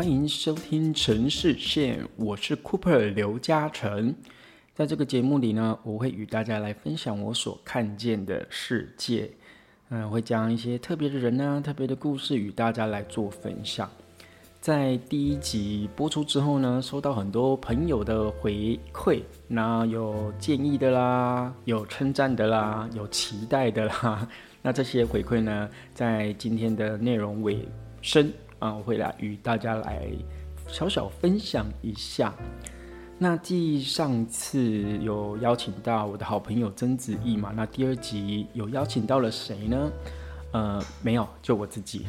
[0.00, 4.14] 欢迎收听城市线，我是 Cooper 刘嘉诚。
[4.74, 9.30] 在这个节目里呢，我会与大家来分享我所看见的世界。
[9.90, 13.90] 嗯，会讲一些特别的人呢、特别的故事与大家来做分享。
[14.58, 24.26] 在第一集播出之后呢，收到很多朋友的回馈，那有建议的啦，有称赞的啦，有期待的啦。
[24.62, 27.68] 那这些回馈呢，在今天的内容尾
[28.00, 30.06] 声啊，我会来与大家来
[30.68, 32.32] 小小分享一下。
[33.18, 39.90] 那继上次有邀请到我的好朋友曾子毅嘛，那第二集有邀请到了谁呢？
[40.52, 42.06] 呃，没有，就我自己，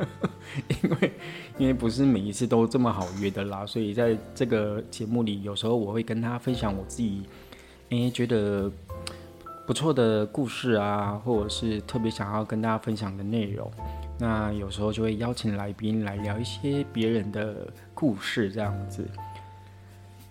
[0.82, 1.12] 因为
[1.58, 7.22] 因为不是每一次都这么好约的啦，所以在这个节目里，有时候我会跟他分享我自己，
[7.90, 8.70] 诶觉得
[9.70, 13.70] 不错的故事啊，或者是特别想要跟大家分享的内容。
[14.18, 19.08] 那有时候就会邀请来宾来聊一些别人的故事，这样子。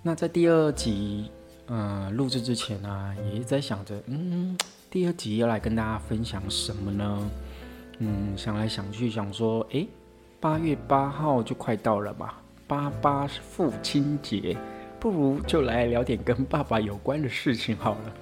[0.01, 1.31] 那在第二集
[1.67, 4.57] 嗯录制之前呢，也在想着，嗯，
[4.89, 7.29] 第二集要来跟大家分享什么呢？
[7.99, 9.87] 嗯，想来想去，想说，诶，
[10.41, 12.33] 八月八号就快到了嘛，
[12.67, 14.57] 八八是父亲节，
[14.99, 18.13] 不如就来聊点跟爸爸有关的事情好了。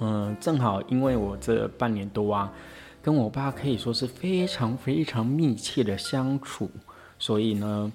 [0.00, 2.52] 嗯，正好因为我这半年多啊，
[3.02, 6.70] 跟我爸可以说是非常非常密切的相处，
[7.18, 7.92] 所以呢。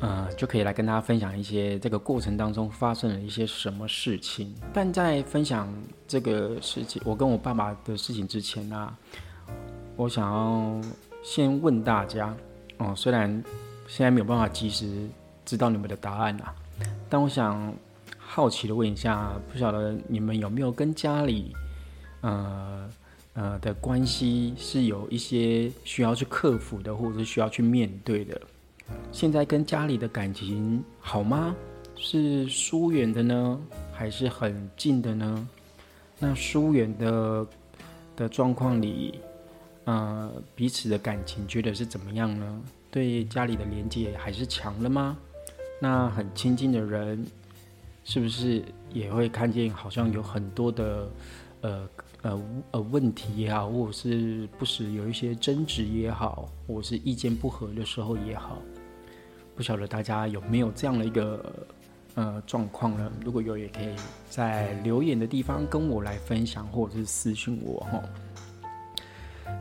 [0.00, 4.52] 呃，就可以来跟大家分享一些这个过程当中发生了一些什么事情。
[4.72, 5.72] 但在分享
[6.08, 8.92] 这个事情，我跟我爸爸的事情之前呢，
[9.94, 10.80] 我想要
[11.22, 12.34] 先问大家
[12.78, 13.30] 哦，虽然
[13.86, 15.08] 现在没有办法及时
[15.44, 16.52] 知道你们的答案啊，
[17.08, 17.72] 但我想
[18.32, 21.52] 好奇的问一下，不晓得你们有没有跟家里
[22.20, 22.88] 呃
[23.32, 28.40] 呃的关系是有一些需要去克服的，或者是需要去面对的？
[29.10, 31.56] 现在跟家里的感情好吗？
[31.96, 33.60] 是疏远的呢，
[33.92, 35.48] 还是很近的呢？
[36.20, 37.46] 那疏远的
[38.14, 39.18] 的状况里，
[39.86, 42.62] 呃，彼此的感情觉得是怎么样呢？
[42.92, 45.18] 对家里的连接还是强了吗？
[45.80, 47.26] 那很亲近的人，
[48.04, 48.62] 是不是
[48.92, 51.10] 也会看见好像有很多的
[51.60, 51.88] 呃
[52.22, 58.58] 呃呃问题也好，或者是不时有一些争执也好，或者是意见不合的时候也好？
[59.54, 61.66] 不晓得大家有没有这样的一个
[62.14, 63.12] 呃状况呢？
[63.22, 63.94] 如果有，也可以
[64.30, 68.02] 在留言的地方跟我来分享，或者是私信我哈。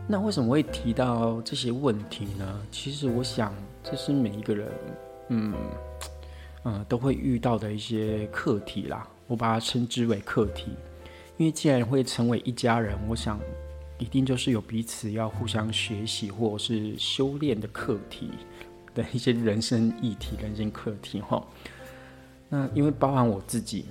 [0.07, 2.61] 那为什么会提到这些问题呢？
[2.71, 4.71] 其实我想，这是每一个人
[5.27, 5.53] 嗯
[6.63, 9.07] 嗯都会遇到的一些课题啦。
[9.27, 10.71] 我把它称之为课题，
[11.37, 13.39] 因为既然会成为一家人，我想
[13.97, 18.31] 一定就是有彼此要互相学习或是修炼的课题。
[18.95, 21.41] 的一些人生议题、人生课题，哈。
[22.49, 23.85] 那因为包含我自己，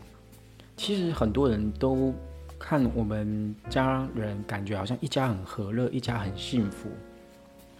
[0.76, 2.12] 其实很多人都
[2.58, 6.88] 看我们家人，感觉好像一家很和乐，一家很幸福。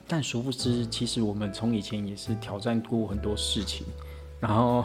[0.06, 3.84] 但殊不知，其实我们从以前也是挑战过很多事情。
[4.41, 4.84] 然后，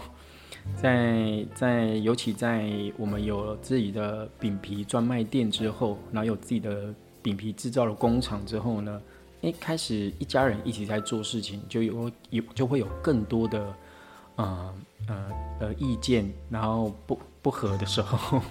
[0.76, 9.02] 在在尤其在我们有自己的饼皮专卖店之后，然后有自己的饼皮制造的工厂之后呢？
[9.42, 13.76] 一开始一家人一起在做事情，就有有就会有更多的，
[14.38, 14.74] 呃
[15.10, 18.42] 呃呃意见，然后不不合的时候，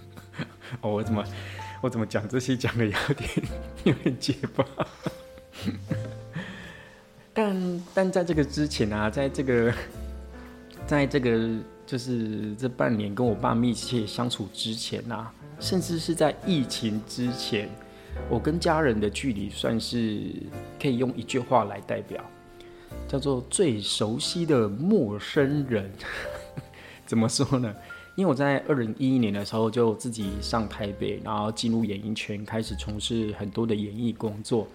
[0.80, 1.22] 我怎么
[1.82, 3.30] 我怎么讲这些讲的有点
[3.84, 4.64] 有点结巴，
[7.34, 9.70] 但但在这个之前啊，在这个
[10.86, 17.68] 在这个就是这半年跟我爸密切相处之前啊，甚至是在疫情之前。
[18.28, 20.22] 我跟家人的距离算是
[20.80, 22.22] 可以用一句话来代表，
[23.08, 25.90] 叫做最熟悉的陌生人。
[27.06, 27.74] 怎么说呢？
[28.14, 34.68] 因为我在二零一一年的时候就自己上台北，然后进入演艺圈，开始从事很多的演艺工作。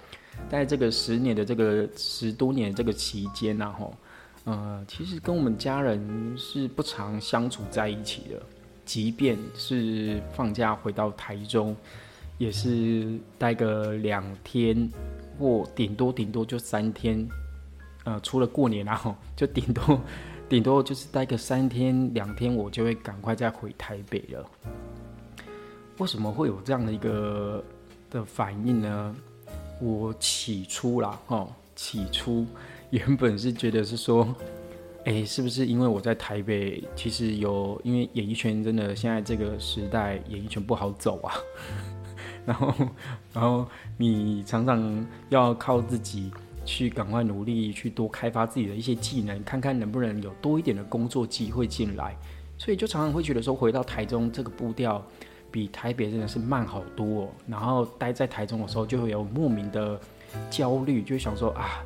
[0.49, 3.93] 在这个十年的这个十多年这个期间呢，吼，
[4.47, 8.41] 呃，其实跟我们家人是不常相处在一起的，
[8.85, 11.75] 即便是放假回到台中。
[12.39, 14.87] 也是待个两天，
[15.39, 17.27] 或顶多顶多就三天，
[18.03, 19.99] 呃，除了过年然后就顶多
[20.47, 24.45] 顶多就是待个三天两天，我就会赶快再回台北了。
[25.97, 27.63] 为什么会有这样的一个
[28.11, 29.15] 的反应呢？
[29.81, 32.45] 我起初啦，哦，起初
[32.91, 34.33] 原本是觉得是说，
[35.03, 41.33] 哎，是不是因为我在台北，其实有因为演艺圈真的现在这个时代，演艺圈不好走啊。
[42.47, 42.73] 然后，
[43.33, 43.67] 然后
[43.97, 46.31] 你常常要靠自己
[46.63, 52.15] 去赶快努力去多开发自己的一些技能，看看能不能有多一点的工作机会进来。
[52.57, 55.05] 所以就常常会觉得说，回到台中这个步调
[55.51, 57.29] 比台北真的是慢好多。
[57.47, 59.99] 然后待在台中的时候，就会有莫名的
[60.49, 61.83] 焦虑，就想说啊。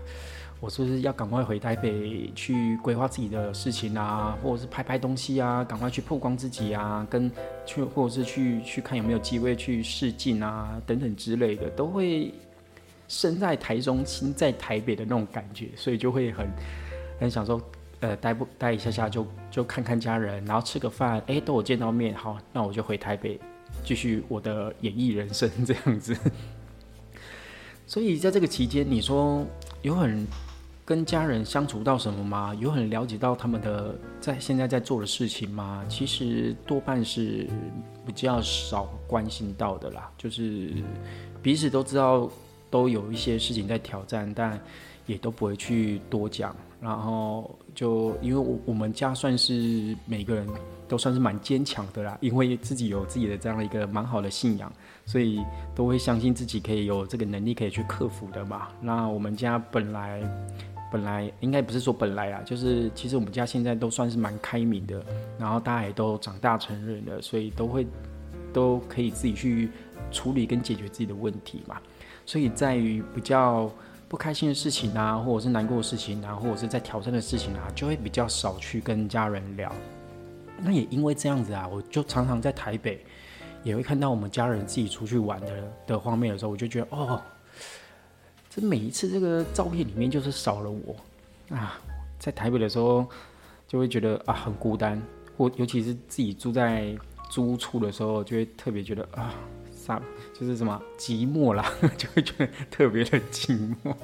[0.61, 7.31] 我是不是要赶快回台北去规划自己的事情啊，或者是拍拍东西啊，赶快去曝光自己啊，跟
[7.65, 12.31] 去或者是去去看有没有机会去试镜啊，等等之类的，都会
[13.07, 16.47] 身在台中心在台北的那种感觉，所以就会很
[17.19, 17.59] 很想说，
[18.01, 23.39] 呃，待不待一下下就就看看家人，然后吃个饭，哎，都有见到面，好，那我就回台北
[23.83, 26.15] 继续我的演艺人生这样子。
[27.87, 29.43] 所以在这个期间，你说
[29.81, 30.23] 有很。
[30.83, 32.53] 跟家人相处到什么吗？
[32.55, 35.85] 有很了解到他们的在现在在做的事情吗？
[35.87, 37.47] 其实多半是
[38.05, 40.11] 比较少关心到的啦。
[40.17, 40.73] 就是
[41.41, 42.29] 彼此都知道
[42.69, 44.59] 都有一些事情在挑战，但
[45.05, 46.53] 也都不会去多讲。
[46.81, 50.45] 然后就因为我我们家算是每个人
[50.89, 54.69] 都算是蛮坚强的啦，因为自己有自己的这样的一个蛮好的信仰，
[55.05, 55.39] 所以
[55.75, 58.67] 都会相信自己可以有这个能力可以去克服的嘛。
[58.81, 60.21] 那我们家本来。
[60.91, 65.01] 本来应该不是说本来啊，就是其实我们家现在都算是蛮开明的，
[65.39, 67.87] 然后大家也都长大成人了，所以都会
[68.51, 69.71] 都可以自己去
[70.11, 71.79] 处理跟解决自己的问题嘛。
[72.25, 73.71] 所以在于比较
[74.09, 79.71] 不开心的事情啊，或者是难过的事情啊，或者是在挑战的事情啊，就会比较少去跟家人聊。
[80.61, 83.03] 那也因为这样子啊，我就常常在台北
[83.63, 87.21] 也会看到我们家人自己出去玩的的画面的时候，我就觉得哦。
[88.53, 90.93] 这每一次这个照片里面就是少了我
[91.55, 91.79] 啊，
[92.19, 93.07] 在台北的时候
[93.65, 95.01] 就会觉得啊很孤单，
[95.37, 96.93] 或尤其是自己住在
[97.29, 99.33] 租处的时候，就会特别觉得啊，
[99.73, 100.01] 啥
[100.37, 103.95] 就是什么寂寞啦， 就会觉得特别的寂寞。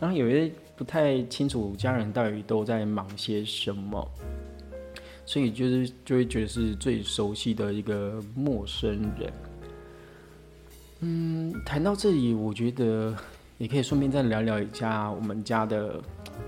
[0.00, 4.10] 然后有些不太清楚家人到底都在忙些什么，
[5.26, 9.32] 所以就是就会觉得是最熟悉的一个陌生人。
[11.00, 13.14] 嗯，谈到这里，我觉得。
[13.58, 16.02] 也可以顺便再聊聊一下我们家的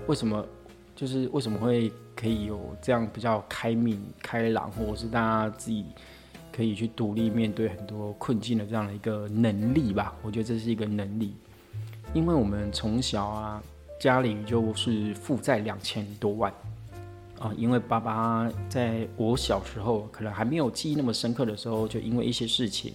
[0.07, 0.45] 为什么，
[0.95, 5.85] 就是为什么会可以有这样比较开明、开朗，或者是大家自己
[6.51, 10.13] 可以去独立面对很多困境的这样的一个能力吧？
[10.21, 11.33] 我觉得这是一个能力，
[12.13, 13.63] 因为我们从小啊，
[13.99, 16.53] 家里就是负债两千多万
[17.39, 22.93] 啊，因为爸爸在我小时候可能还没有记忆那么深刻的时候，就因为一些事情。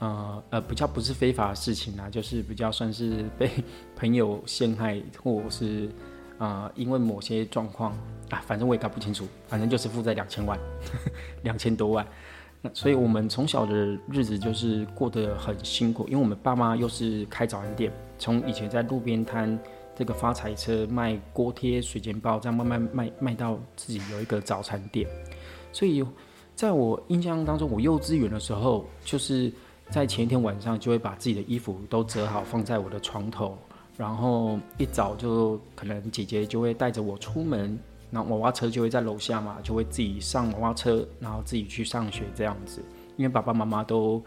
[0.00, 3.50] 呃呃，比较不是非法的事情啊， 就是比较算是被
[3.96, 5.90] 朋友陷害，或是
[6.38, 7.90] 啊，因为某些状况
[8.30, 10.56] 啊，反正我也搞不清楚，反正就是负债两千万，
[11.42, 12.06] 两千多万。
[12.62, 13.74] 那所以我们从小的
[14.08, 19.58] 日子就是过得很辛苦，因为我们爸妈又是开早餐店，从以前在路边摊
[19.96, 25.08] 这个发财车卖锅贴、水煎包，这样慢慢卖卖到自己有一个早餐店。
[25.72, 26.04] 所以
[26.54, 29.52] 在我印象当中，我幼稚园的时候就是。
[29.90, 33.56] 在前一天晚上就会把自己的衣服都折好放在我的床头，
[33.96, 37.78] 然后一早就可能姐姐就会带着我出门，
[38.10, 42.82] 那娃娃车就会在楼下嘛，就会自己上娃娃车，然后自己去上学这样子。
[43.16, 44.22] 因为爸爸妈妈都，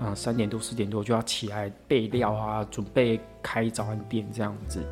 [0.00, 4.82] 嗯，三点多四点多就要起来备料啊，准备开早餐店这样子。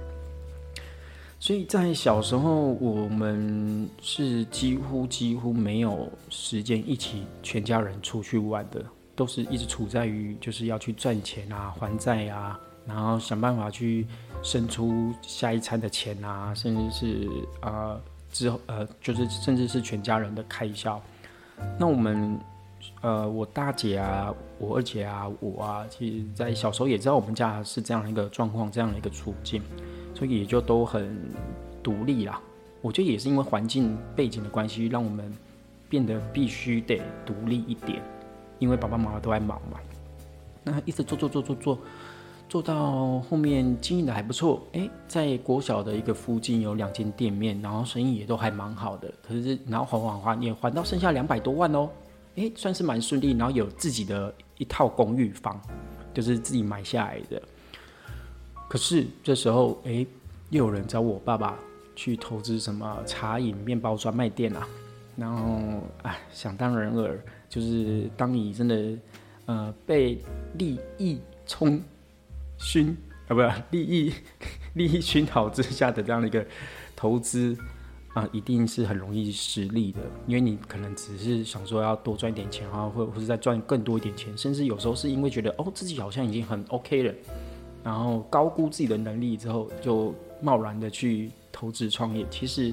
[1.41, 8.85] 所以在小时候，我们是几乎几乎没有时间一起全家人出去玩的。
[9.21, 14.07] 都是一直处在于就是要去赚钱啊，还债啊，然后想办法去
[14.43, 17.29] 生出下一餐的钱啊，甚至是
[17.61, 18.01] 呃
[18.33, 20.99] 之后呃就是甚至是全家人的开销。
[21.79, 22.41] 那我们
[23.03, 29.63] 呃我大姐啊，我二姐啊，我啊，其实在小时候也知道我们家是这样一个状况，这样的一个处境，
[30.15, 31.15] 所以也就都很
[31.83, 32.41] 独立啦。
[32.81, 35.31] 我觉得也是因为环境背景的关系，让我们
[35.91, 38.01] 变得必须得独立一点。
[38.61, 39.81] 因为爸爸妈妈都在忙嘛，
[40.63, 41.79] 那一直做做做做做，
[42.49, 44.63] 做到后面经营的还不错。
[44.75, 49.13] 哎，在国小的一个附近有两间店面，然后生意也都还蛮好的。
[49.27, 51.89] 可是然后还还还也还到剩下两百多万哦，
[52.37, 53.33] 哎，算是蛮顺利。
[53.33, 55.59] 然后有自己的一套公寓房，
[56.13, 57.43] 就是自己买下来的。
[58.69, 60.07] 可是这时候，哎，
[60.51, 61.59] 又有人找我爸爸
[61.97, 64.69] 去投资什么茶饮、面包专卖店啊。
[65.17, 65.61] 然后，
[66.03, 67.19] 哎，想当然尔。
[67.51, 68.99] 就是当你真的，
[69.45, 70.19] 呃，被
[70.55, 71.83] 利益冲
[72.57, 74.15] 熏啊，不是 利益
[74.75, 76.47] 利益熏陶之下的这样的一个
[76.95, 77.57] 投资
[78.15, 87.13] 啊，一定是很容易失利的，因为你可能只是想说要多赚一点钱啊，或或者再赚更多一点钱，甚至有时候是因为觉得哦自己好像已经很 OK 了，
[87.83, 92.73] 然后高估自己的能力之后，就贸然的去投资创业，其实，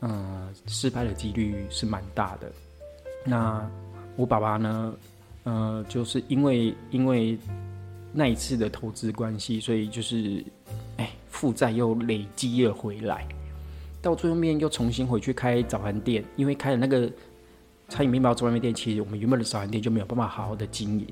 [0.00, 2.52] 嗯，失败的几率是蛮大的。
[3.24, 3.68] 那
[4.16, 4.94] 我爸爸呢，
[5.44, 7.38] 呃，就是因为因为
[8.12, 10.44] 那一次的投资关系，所以就是，
[10.96, 13.26] 哎，负债又累积了回来，
[14.02, 17.10] 到最后面又重新回去开早餐店，因为开了那个
[17.88, 21.06] 餐饮面包专卖店，其实我们原本的早餐店就没有办法好好的经营。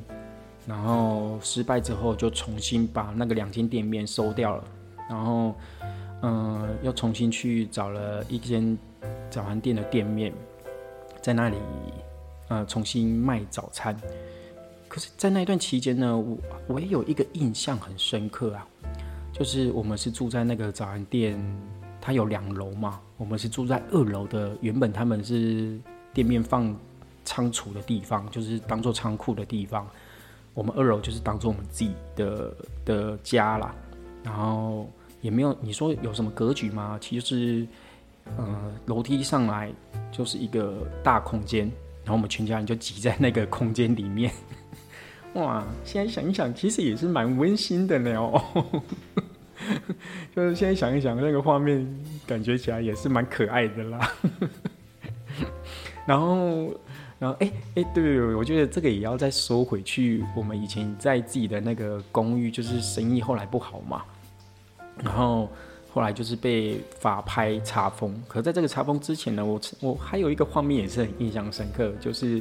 [0.67, 4.65] 然后失败之后，就重新把那个两间店面收掉了，
[5.09, 5.55] 然后，
[6.21, 8.77] 嗯，又重新去找了一间
[9.31, 10.31] 早餐店的店面，
[11.21, 11.57] 在那里，
[12.49, 13.97] 呃，重新卖早餐。
[14.89, 18.67] 可是，在那一段期间呢，我我也有一个印象很深刻啊，
[19.33, 21.39] 就是我们是住在那个早餐店，
[22.01, 25.79] 它有两楼嘛，我们是住在二楼的，原本他们是
[26.15, 26.75] 店面放
[27.25, 29.87] 仓储的地方，就是当做仓库的地方。
[30.55, 33.75] 我们二楼就是当做我们自己的的家啦，
[34.25, 36.99] 然后也没有你说有什么格局吗？
[37.01, 37.67] 其实是，
[38.37, 39.73] 呃，楼梯上来
[40.13, 41.63] 就是一个大空间，
[42.05, 44.31] 然后我们全家人就挤在那个空间里面。
[45.35, 48.83] 哇，现在想一想，其实也是蛮温馨的呢哦。
[50.35, 51.87] 就是现在想一想，那个画面
[52.27, 54.13] 感觉起来也是蛮可爱的啦。
[56.07, 56.75] 然后。
[57.21, 60.25] 然后，哎哎，对对对，我觉得这个也要再收回去。
[60.37, 64.05] 我们以前在自己的那个公寓，就是生意后来不好嘛，
[65.03, 65.51] 然后
[65.91, 68.21] 后来就是被法拍查封。
[68.29, 72.41] 可在这个查封之前呢，我我还有一个画面也是很印象深刻，就是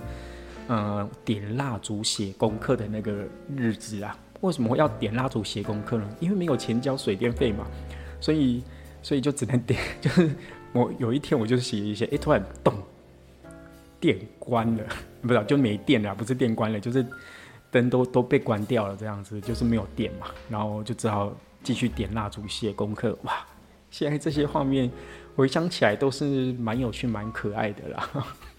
[0.67, 3.25] 呃点蜡烛写功课的那个
[3.55, 4.17] 日子啊。
[4.41, 6.07] 为什么要点蜡烛写功课呢？
[6.19, 7.65] 因为没有钱交水电费嘛，
[8.19, 8.63] 所以
[9.01, 9.79] 所以就只能点。
[9.99, 10.29] 就是
[10.73, 12.73] 我有一天我就写一些，哎，突然咚。
[13.99, 14.83] 电关了，
[15.25, 17.03] 不是就没电了，不是电关了，就是
[17.71, 21.35] 灯都都被关掉了，这样子就是没有电嘛，然后就只好
[21.67, 23.19] 继续点蜡烛写功课。
[23.23, 23.45] 哇，
[23.91, 24.89] 现在这些画面
[25.35, 28.09] 回想起来都是蛮有趣、蛮可爱的啦。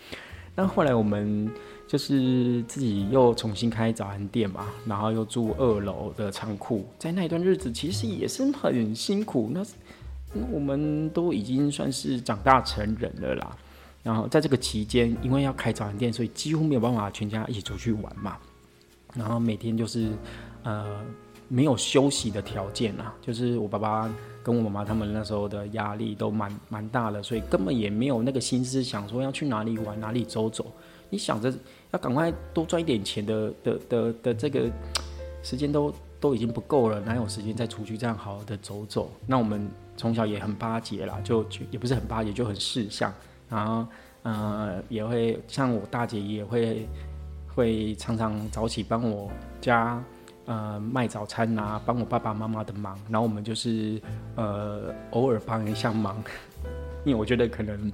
[0.55, 1.51] 那后来我们
[1.87, 9.51] 就是自己又重新开早餐店嘛，然后又住二楼的仓库，在那一段日子其实也是很辛苦。
[9.55, 9.65] 那
[10.53, 13.57] 我们都已经算是长大成人了啦。
[14.03, 18.37] 然后在这个期间，因为要开早餐店，所以几乎没有办法全家一起出去玩嘛。
[19.15, 20.13] 然后每天就是，
[20.63, 21.03] 呃，
[21.49, 23.13] 没有休息的条件啊。
[23.21, 24.09] 就是我爸爸
[24.43, 30.67] 跟我妈妈他们那时候的压力都蛮蛮大的，所以根本也没有那个心思想说要去哪里玩、哪里走走。
[31.11, 31.53] 你想着
[31.91, 34.71] 要赶快多赚一点钱的的的的这个
[35.43, 39.11] 时间都都已经不够了，哪有时间再出去这样好好的走走？
[39.27, 43.13] 那我们从小也很巴结啦，就也不是很巴结，就很识相。
[43.49, 43.87] 然后，
[44.23, 46.87] 呃，也会像我大姐也会
[47.55, 50.03] 会常常早起帮我家
[50.49, 52.99] 呃卖早餐啊，帮我爸爸妈妈的忙。
[53.09, 54.03] 然后我们就是
[54.35, 56.21] 呃偶尔帮一下忙，
[57.07, 57.93] 因为我觉得可能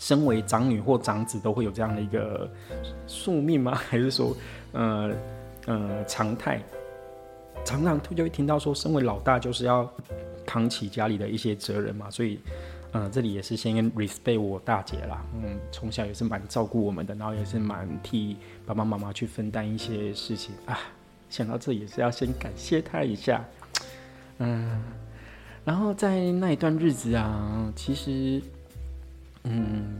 [0.00, 2.50] 身为长女或长子都会有这样的一个
[3.06, 3.72] 宿命吗？
[3.88, 4.36] 还是说
[4.72, 5.12] 呃
[5.66, 6.60] 呃常态？
[7.64, 9.88] 常常就会听到说，身为老大就是要
[10.44, 12.40] 扛起家里的一些责任嘛，所以。
[12.92, 15.22] 嗯，这里也是先 respect 我大姐啦。
[15.34, 20.78] 嗯，从小也是蛮照顾我们的，然后也是蛮替爸爸妈妈去分担一些事情啊。
[21.28, 23.44] 想到这也是要先感谢他一下。
[24.38, 24.82] 嗯，
[25.64, 28.42] 然后在那一段日子啊，其实，
[29.44, 29.98] 嗯，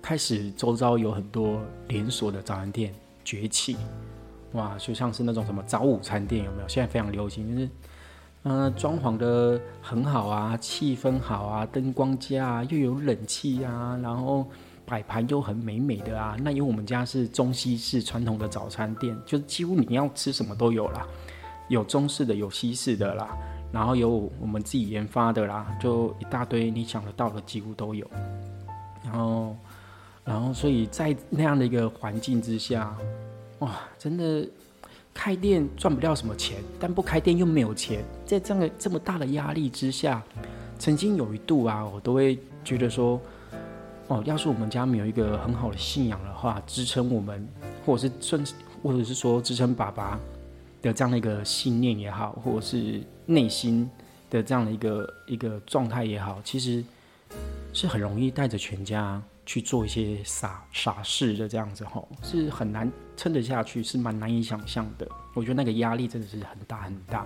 [0.00, 2.94] 开始周遭有很多连锁的早餐店
[3.24, 3.76] 崛起，
[4.52, 6.68] 哇，就像是那种什么早午餐店有没有？
[6.68, 7.68] 现在非常流行，就是。
[8.48, 14.46] 嗯，装潢的很好啊，气氛好啊，灯光佳啊，又有冷气啊，然后
[14.86, 16.36] 摆盘又很美美的啊。
[16.40, 21.06] 那因为我们家是中西式传统的早餐店，就是几乎你要吃什么都有啦，
[21.68, 23.36] 有中式的，有西式的啦，
[23.72, 28.08] 然后有我们自己研发的啦，就一大堆你想得到的几乎都有。
[29.04, 29.56] 然后，
[30.24, 32.96] 然后所以在那样的一个环境之下，
[33.58, 34.48] 哇，真的。
[35.18, 40.22] 开店赚不了什么钱，但不开店又没有钱，在这样这么大的压力之下，
[40.78, 43.18] 曾经有一度啊，我都会觉得说，
[44.08, 47.46] 哦，要是我们家没有一个很好的信仰的话，支撑我们，
[47.84, 48.44] 或者是顺，
[48.82, 50.18] 或者是说支撑爸爸
[50.82, 53.90] 的这样的一个信念也好，或者是内心
[54.30, 56.84] 的这样的一个一个状态也好，其实
[57.72, 59.22] 是很容易带着全家。
[59.48, 65.06] 去做一些傻傻事的这样子吼，是很难撑得下去，是蛮难以想象的。
[65.34, 67.24] 我觉得那个压力真的是很大很大。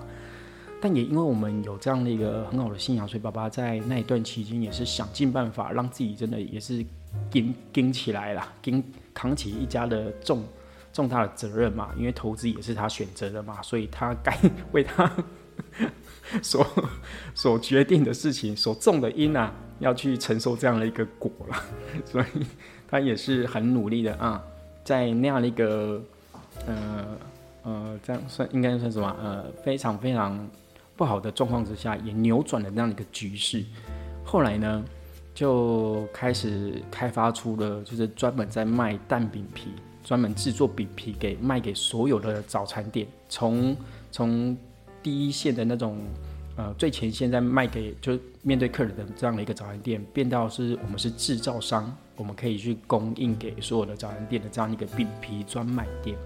[0.80, 6.84] 但也因为我们有这样的一个很好的信仰，所以爸爸在那一段期间也是想尽办法让自己真的也是
[7.30, 8.82] 顶顶起来了，顶
[9.12, 10.42] 扛起一家的重
[10.92, 11.90] 重大的责任嘛。
[11.98, 14.36] 因为投资也是他选择的嘛，所以他该
[14.72, 15.10] 为他
[16.42, 16.66] 所
[17.34, 21.56] 所决定的事情，所种的因啊，要去承受这样的一个果了。
[22.04, 22.46] 所以
[22.88, 24.42] 他也是很努力的啊，
[24.82, 26.02] 在那样的一个
[26.66, 27.04] 呃
[27.62, 29.14] 呃，这样算应该算什么？
[29.20, 30.48] 呃，非常非常
[31.00, 33.64] 不好的状况之下，也扭转了那样一个局势。
[34.22, 34.84] 后来呢，
[35.34, 39.70] 就开始开发出了，就是专门在卖蛋饼皮，
[40.04, 43.74] 专门制作饼皮给卖给所有的早餐店，从
[44.12, 44.54] 从。
[45.02, 45.96] 第一线的那种，
[46.58, 56.18] 呃，最前线在卖给就面对客人的这样的一个早餐店，变到是我们是制造商，我们可以去供应给所有的早餐店的这样一个饼皮专卖店。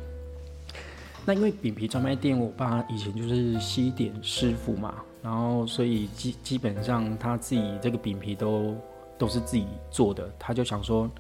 [1.25, 8.77] 那因为饼皮专卖店，我爸以前就是西点师傅嘛，然后所以基基本上他自己这个饼皮都
[9.19, 11.11] 都是自己做的，他就想说，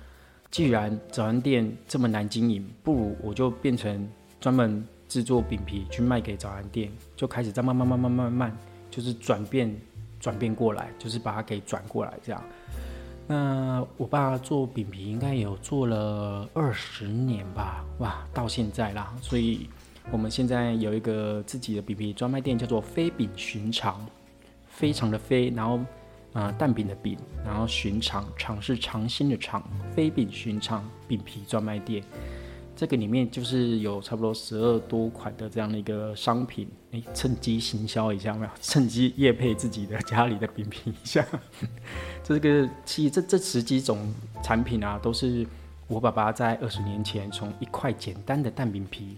[0.50, 4.08] 既然早餐店这么难经营，不如我就变成
[4.40, 4.86] 专门。
[5.06, 8.58] 制作饼皮去卖给早餐店，就开始在慢慢慢慢慢慢，
[8.90, 9.72] 就是转变
[10.18, 12.42] 转变过来，就是把它给转过来这样。
[13.28, 19.14] 那我爸做饼皮应该有做了二十年吧，哇，到现在啦。
[19.20, 19.68] 所以
[20.10, 24.06] 我们现在有一个自己的饼皮专卖店，叫做“非饼寻常”，
[24.68, 25.80] 非常的非，然后
[26.32, 29.62] 啊蛋饼的饼，然后寻常常是尝新的尝，
[29.94, 32.02] 非饼寻常饼皮专卖店。
[32.76, 38.50] 这个里面就是有差不多十二多款的这样的一个商品，哎，趁机行销一下没有？
[38.60, 41.24] 趁机夜配自己的家里的饼皮一下。
[42.24, 45.46] 这个其实这这十几种产品啊，都是
[45.86, 49.16] 我爸爸在二十年前从一块简单的蛋饼皮，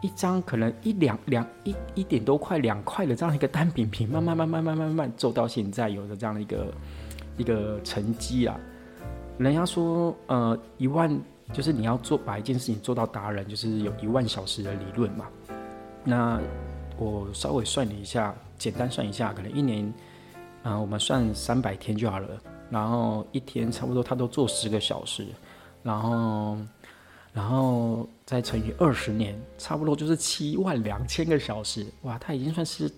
[0.00, 6.74] 一张可能一两两一一点多块两块的这样一个单饼皮，慢慢慢慢慢慢慢做到现在有的这样的一个
[7.36, 8.58] 一个成绩啊。
[9.38, 11.20] 人家说，呃，一万。
[11.52, 15.26] 就是你要做把一件事情做到达人，就是有一万小时的理论嘛。
[16.04, 16.40] 那
[16.96, 19.92] 我稍微算了一下，简单算一下，可能一年，
[20.62, 22.28] 啊，我们算三百天就好了。
[22.70, 25.26] 然后一天差不多他都做十个小时，
[25.82, 26.56] 然后，
[27.32, 31.86] 然后再乘以二十年，差不多就是七万两千个小时。
[32.02, 32.90] 哇，他已经算是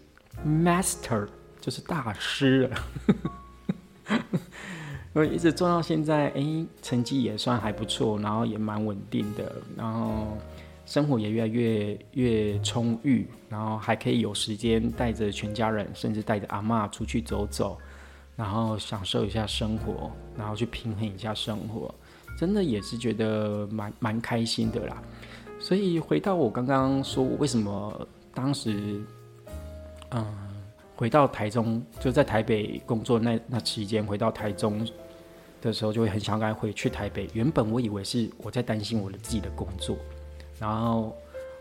[0.47, 1.29] master，
[1.61, 4.18] 就是大师了。
[5.12, 10.38] 我 一直做到现在，哎，成绩也算还不错，然后也蛮稳定的，然后
[10.87, 17.79] 生活也越来越越充裕，然后还可以有时间带着全家人，甚至带着阿妈出去走走，
[18.35, 21.95] 然后享受一下生活，然后去平衡一下生活，
[22.42, 25.00] 真的也是觉得蛮蛮开心的啦。
[25.61, 29.00] 所以回到我刚刚说，为什么当时，
[30.11, 30.26] 嗯，
[30.96, 34.85] 回到台中，就在台北工作那那期间，回到台中。
[35.61, 37.31] 的时候就会很想赶回去台北。
[37.35, 39.96] 原本我以为是我在担心我的自己的工作，
[40.59, 41.16] 然后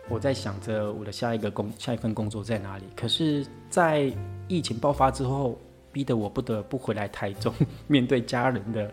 [0.10, 2.86] 我在想着我的下一个工下一份工作在哪里。
[2.96, 4.12] 可是，在
[4.48, 5.56] 疫情爆发之后，
[5.92, 7.54] 逼得我不得不回来台中，
[7.86, 8.92] 面对家人的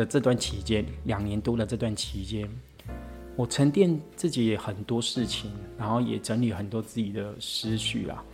[0.00, 2.48] 的这段期间，两年多的这段期间，
[3.36, 8.24] 我沉淀自己很多事情，然后也整理很多自己的思绪啦。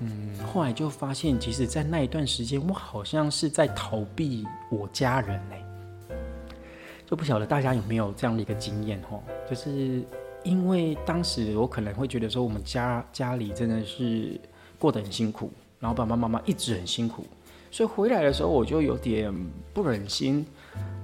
[0.00, 5.56] 嗯，后来就发现，其实，在那一段时间，我好像是在逃避我家人呢。
[7.06, 10.02] 就不晓得大家有没有这样的一个经验哦，就是
[10.44, 14.38] 因为当时我可能会觉得说，我们家家里真的是
[14.78, 17.26] 过得很辛苦，然后爸爸妈妈一直很辛苦，
[17.70, 19.32] 所以回来的时候我就有点
[19.72, 20.46] 不忍心，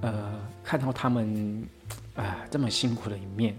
[0.01, 1.67] 呃，看到他们
[2.15, 3.57] 啊这么辛苦的一面。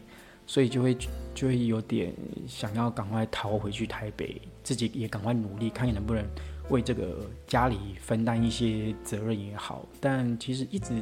[0.49, 0.97] 所以就会
[1.35, 2.15] 就会有点
[2.47, 6.25] 想要赶快逃回去台北，自己也赶快努力，看能不能
[6.69, 9.85] 为这个家里分担一些责任也好。
[9.99, 10.95] 但其实一直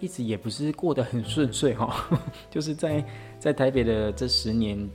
[0.00, 2.04] 一直也不是过得很顺遂哈，
[2.50, 3.04] 就是在
[3.38, 4.90] 在台北的这十年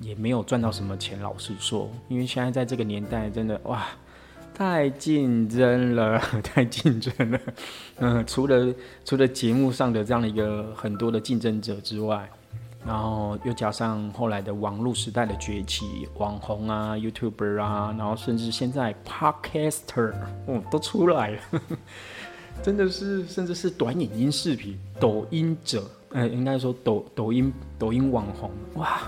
[0.00, 1.20] 也没有赚到什么钱。
[1.20, 3.86] 老实说，因为现在在这个年代真的哇，
[4.56, 7.40] 太竞争了， 太竞争了。
[8.00, 12.28] 嗯，除了除了节目上的这样的一个很多的竞争者之外。
[12.86, 20.12] 然后又加上后来的网络时代的崛起，网红啊、YouTuber 啊，然后甚至现在 Podcaster，
[20.46, 21.40] 哦，都出来了，
[22.62, 29.00] 真的是，甚至是短影音视频、抖音者，呃，应该说抖抖音抖音网红，哇，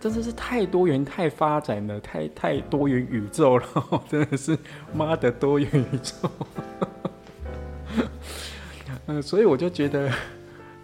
[0.00, 3.66] 真的是太多元、太发展了，太太多元宇宙了，
[4.08, 4.56] 真的是
[4.94, 6.30] 妈的多元宇宙，
[9.06, 10.10] 嗯， 所以我就觉得，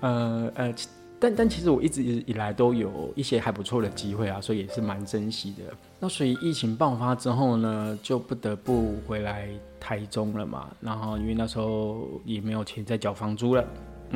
[0.00, 0.74] 呃呃。
[1.16, 5.62] 但但其实我一直以来都有一些还不错的机会啊，所以也是蛮珍惜的。
[5.98, 9.48] 那所以疫情爆发之后呢，就不得不回来
[9.80, 10.68] 台中了嘛。
[10.80, 13.64] 然后因为那时候也没有钱再缴房租了，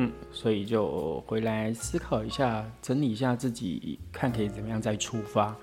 [0.01, 5.53] 嗯，所以就回来思考一下，整理一下自己，看可以怎么样再出发。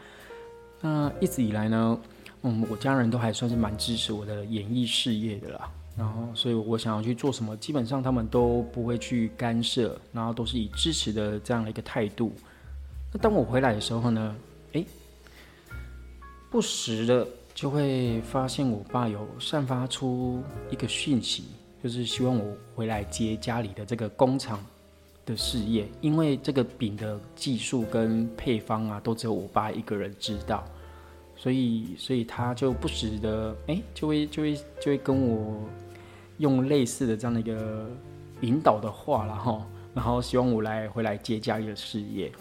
[0.83, 1.99] 那一直以来呢，
[2.43, 5.73] 嗯，我家人都还算是蛮支持我的演艺事业的啦。
[5.97, 12.31] 然后，所以我想要去做什么，基本上他们都不会去干涉，然后都是以支持的这样的一个态度。
[13.15, 14.37] 那当我回来的时候呢，
[14.73, 14.85] 诶，
[16.51, 21.45] 不时的就会发现我爸有散发出一个讯息，
[21.83, 24.65] 就是希望我回来接家里的这个工厂
[25.25, 30.65] 的事业，因为这个饼的技术跟配方啊，都只有我爸一个人知道。
[31.39, 35.69] 所以，所以他就不时的，哎，就会，就会，就会跟我
[36.39, 37.87] 用类似的这样的一个
[38.41, 39.63] 引导的话然后，
[39.95, 42.33] 然后希望我来回来接家里的事业。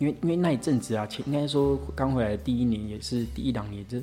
[0.00, 3.98] 因为，因为那一阵子啊，前应该说刚回来的第一年，也是第一两年，就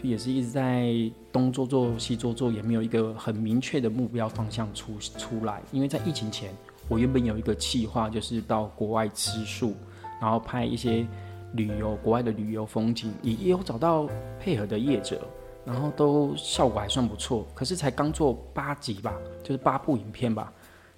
[0.00, 0.90] 就也是一直在
[1.30, 5.60] 东做做西做做，也没有一个很明确的目标方向出出来。
[5.72, 6.54] 因为在疫情前，
[6.88, 9.74] 我原本有一个计划，就是到国外吃素，
[10.20, 11.06] 然后拍一些。
[11.54, 14.06] 旅游国外的旅游风景也也有找到
[14.38, 15.26] 配合的业者，
[15.64, 17.48] 然后都效果还算不错。
[17.54, 20.52] 可是才刚做八集吧，就是八部影片吧，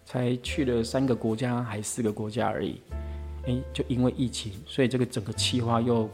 [0.05, 2.81] 才去了三个国家还四个国家而已。
[3.47, 6.11] 哎，就因为疫情，所以这个整个计划又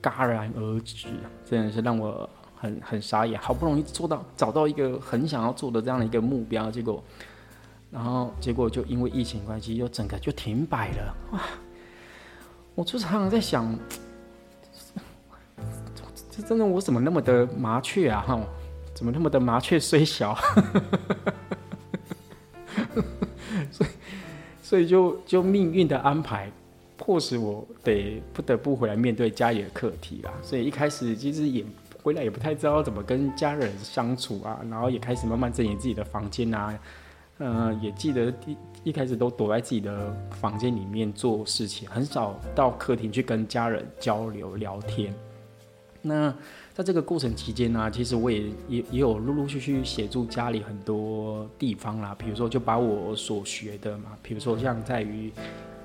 [0.00, 1.08] 戛然而止，
[1.44, 3.40] 真的是让我很很傻眼。
[3.40, 7.02] 好不容易做到找到一个很想要做的这样的一个目标，结果，
[7.90, 11.14] 然后结果就因为疫情关系，又整个就停摆了。
[11.32, 11.40] 哇！
[12.74, 13.78] 我就常常在想，
[16.28, 18.24] 这真的我怎么那么的麻雀啊？
[18.26, 18.40] 哈，
[18.92, 20.36] 怎么那么的麻雀虽小？
[23.70, 23.90] 所以，
[24.60, 26.50] 所以就就命运的安排，
[27.04, 30.32] 迫使我得不得不回来面对家里的课题啦。
[30.42, 31.62] 所以一开始其实也
[32.02, 36.78] 回来也不太知道怎么跟家人相处啊，然后也开始慢慢整理自己的房间啊。
[37.38, 45.12] 嗯，也记得第一开始都躲在自己的房间里面做事情，很少到客厅去跟家人交流聊天。
[46.00, 46.34] 那
[46.72, 55.32] 在这个过程期间呢，其实我也也也有陆陆续续协助家里很多地方啦，比如说就把我所学的嘛，比如说像在于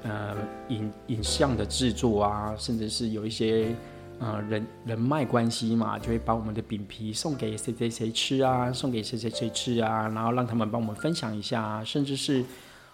[0.03, 0.35] 呃
[0.69, 3.75] 影影像的制作啊，甚至是有一些。
[4.21, 12.43] 呃，人人脉关系嘛，就会把我们的饼皮送给谁谁谁吃啊，送给谁谁谁吃啊，然后让他们帮我们分享一下啊，甚至是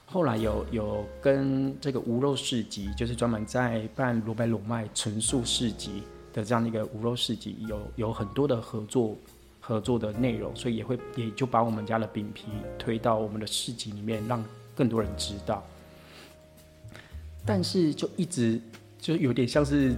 [0.05, 9.17] 后来有有跟这个无肉市集，就是专门在办罗白龙脉纯素市集的这样的一个无肉市集，有有很多的合作
[9.59, 12.45] 合作的内容，所以也会也就把我们家的饼皮
[12.77, 15.63] 推到我们的市集里面，让更多人知道。
[17.45, 18.60] 但是就一直
[18.99, 19.95] 就有点像是。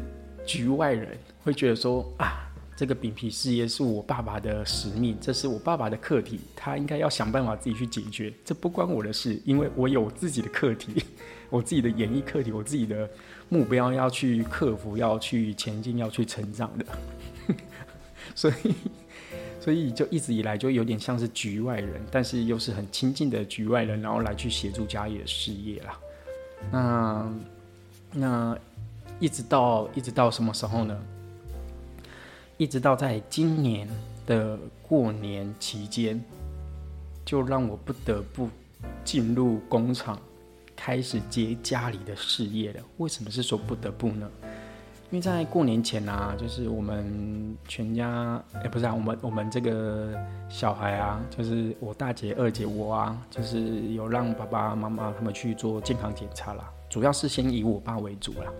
[0.48, 11.04] 局外人会觉得说啊，这个饼皮事业是我爸爸的使命，这是我爸爸的课题，他应该要想办法自己去解决，这不关我的事，因为我有自己的课题，
[11.52, 13.10] 我自己的演艺课题，我自己的
[13.50, 16.86] 目标要去克服，要去前进，要去成长的，
[18.34, 18.74] 所以，
[19.60, 26.00] 所以就一直以来就有点像是局外人，但是又是很亲近的局外人，然后来去协助家里的事业啦。
[26.72, 27.30] 那，
[28.12, 28.58] 那。
[29.20, 30.96] 一直到一直到什么时候呢？
[32.56, 33.90] 一直到在今年
[34.28, 36.24] 的过年期间，
[37.26, 38.48] 就让我不得不
[39.04, 40.20] 进入工厂，
[40.76, 42.84] 开始接家里的事业了。
[42.98, 44.30] 为什么是说不得不呢？
[45.10, 50.14] 因为在过年前啊，就是我们全家，哎，不是啊，我们我们这个
[50.50, 58.52] 小孩啊，就是我大姐、二姐我啊，就是有让爸爸妈妈他们去做健康检查啦，主要是先以我爸为主啦。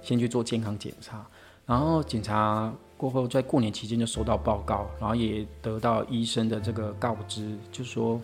[0.00, 1.26] 先去做健康检查，
[1.66, 8.20] 然后检查过后，在过年期间就收到报告，然后也得到医生的这个告知，就说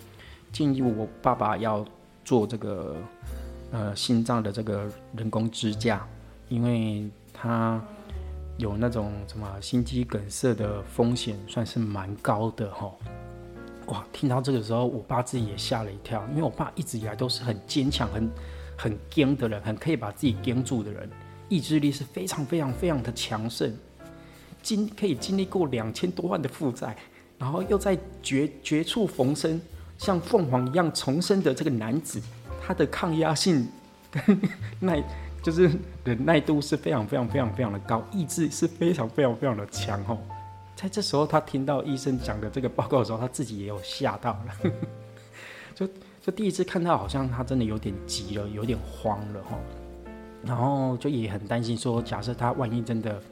[0.52, 1.84] 建议我爸爸要
[2.24, 2.94] 做这个
[3.72, 6.06] 呃心脏的这个人工支架，
[6.48, 7.10] 因为
[7.42, 7.82] 他
[8.56, 12.88] 有那种什么心肌梗塞的风险，算是蛮高的哈。
[13.86, 18.30] 哇，听到这个时候，我爸自己也吓了一跳，因为我爸一直以来都是很坚强、很
[18.78, 21.10] 很坚的人，很可以把自己坚住的人。
[21.48, 23.76] 意志力是非常非常非常的强盛，
[24.62, 26.96] 经可以经历过两千多万的负债，
[27.38, 29.60] 然后又在绝绝处逢生，
[29.98, 32.22] 像凤凰一样重生的这个男子，
[32.64, 33.66] 他的抗压性
[34.78, 35.02] 耐
[35.42, 35.70] 就是
[36.04, 40.16] 忍耐度是非常非常非常非常的高，意志是非常非常非常的强哦。
[40.76, 44.70] 在这时候，他听到医生讲的这个报告的时候，他自己也有吓到了，
[45.74, 45.88] 就
[46.20, 49.58] 就第一次看到，好像他真的有点急了，有点慌了哈。
[50.44, 53.22] 然后就也很担心，说假设他万一真的，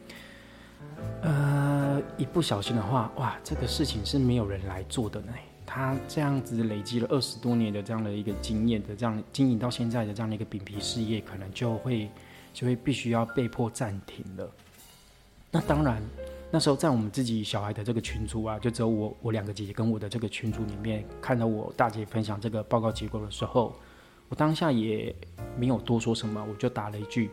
[1.23, 5.33] 呃，一不小心的话，哇，这个事情是没有人来做的呢。
[5.73, 12.11] 他这样子累积了二十多年的这样的一个经验的这样经营到现在的这样的一个饼皮事业，可能就会
[12.53, 14.51] 就会必须要被迫暂停了。
[15.49, 16.03] 那当然，
[16.51, 23.73] 那时候在我们自己小孩的这个群组啊，就只有我我两个姐姐跟我的这个群组里面，看到我大姐分享这个报告结果的时候，
[24.29, 25.15] 我当下也
[25.57, 27.31] 没有多说什么，我就打了一句：“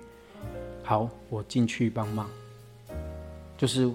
[0.86, 2.30] 好，我进去帮忙。”
[3.58, 3.92] 就是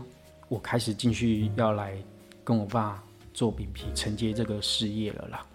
[0.48, 1.96] 我开始进去要来
[2.42, 3.00] 跟我爸
[3.32, 5.46] 做饼皮承接这个事业了啦。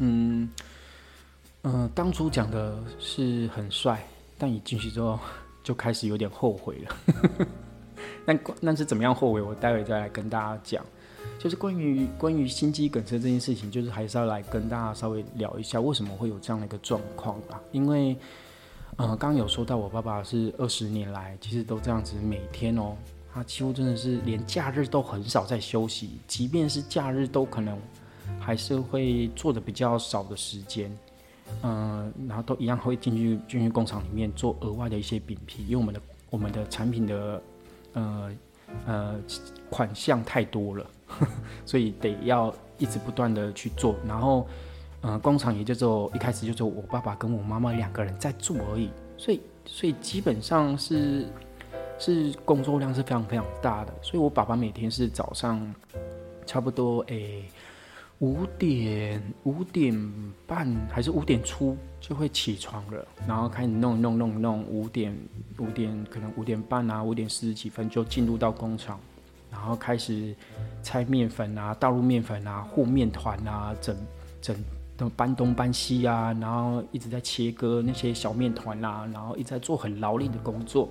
[0.00, 0.50] 嗯
[1.62, 4.06] 嗯，当初讲的是很帅，
[4.38, 5.18] 但一进去之后
[5.64, 6.96] 就开始有点后悔了。
[8.26, 9.40] 那那是怎么样后悔？
[9.40, 10.84] 我待会再来跟大家讲。
[11.38, 17.60] 就是关于关于心肌梗塞这件事情，就是还是要来跟大家稍微聊一下，为什么会有这样的一个状况吧。
[17.72, 18.16] 因为，
[18.96, 22.96] 呃，刚刚有说到我爸爸是二十年来其实都这样子，每天哦，
[23.36, 27.78] 他几乎真的是连假日都很少在休息，即便是假日都可能
[28.40, 30.90] 还是会做的比较少的时间，
[31.62, 37.42] 嗯，然后都一样会进去进去工厂里面做额外的一些饼皮，因为我们的我们的产品的。
[37.92, 38.30] 呃
[38.84, 39.18] 呃，
[39.70, 40.86] 款项太多了，
[41.64, 43.94] 所以得要一直不断的去做。
[44.06, 44.46] 然后，
[45.00, 48.90] 呃，工厂也就只有一开始就只有我爸爸跟我妈妈两个人在做而已。
[49.16, 51.26] 所以，所以基本上是
[51.98, 53.94] 是工作量是非常非常大的。
[54.02, 55.74] 所以我爸爸每天是早上
[56.46, 57.44] 差不多诶。
[58.20, 59.94] 五点五点
[60.46, 65.14] 半还是五点出就会起床了，然后开始弄弄弄弄，五点
[65.58, 68.98] 五点可能五点半啊，五点四十几分就进入到工厂，
[69.50, 70.34] 然后开始
[70.82, 73.94] 拆面粉啊，倒入面粉啊，和面团啊，整
[74.96, 80.88] 整搬东搬西啊，然后一直在切割那些小面团啊，然后一直在做很劳力的工作，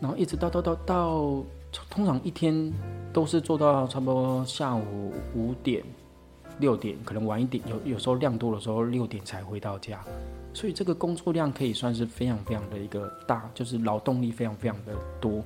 [0.00, 1.44] 然后一直到到到到。
[1.90, 2.72] 通常一天
[3.12, 5.84] 都是做到差不多下午五点、
[6.60, 10.02] 六点，可能晚一点，有有时候量多的时候六点才回到家，
[10.54, 15.42] 所以这个工作量可以算是非常非常的一个大，就是劳动力非常非常的多。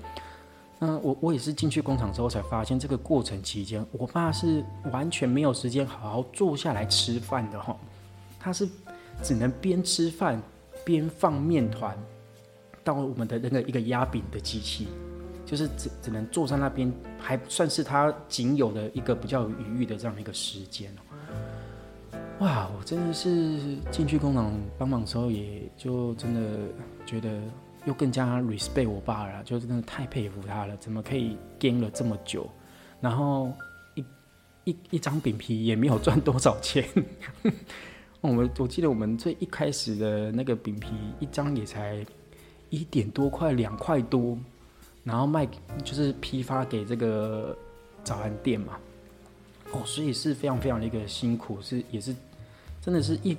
[0.78, 7.76] 那我我也是进去工厂之后才发现，这个过程期间，我爸是完全没有时间好好坐下来吃饭的哈，
[8.38, 8.68] 他是
[9.24, 10.40] 只能边吃饭
[10.84, 11.98] 边放面团
[12.84, 14.88] 到我们的那个一个压饼的机器。
[15.44, 20.90] 就是只只能坐在那边，还算是他仅有的一个比较有余裕的这样的一个时间。
[22.38, 26.40] 哇，我真的是进去工厂帮忙的时候，也就真的
[27.04, 27.38] 觉得
[27.84, 32.48] 又更加 respect 我爸了，就真的太佩服他了，怎么可以跟了这么久，
[33.00, 33.52] 然后
[33.94, 34.04] 一
[34.64, 36.82] 一一张饼皮也没有赚多少钱。
[38.22, 42.06] 我们我记得我们最一开始的那个饼皮一张也才
[42.72, 44.36] 一点多块，两块多。
[45.04, 45.44] 然后卖
[45.84, 47.58] 就是批发给这个
[48.04, 48.78] 早餐店嘛，
[49.72, 52.14] 哦，所以是非常非常的一个辛苦，是也是
[52.80, 53.36] 真的是一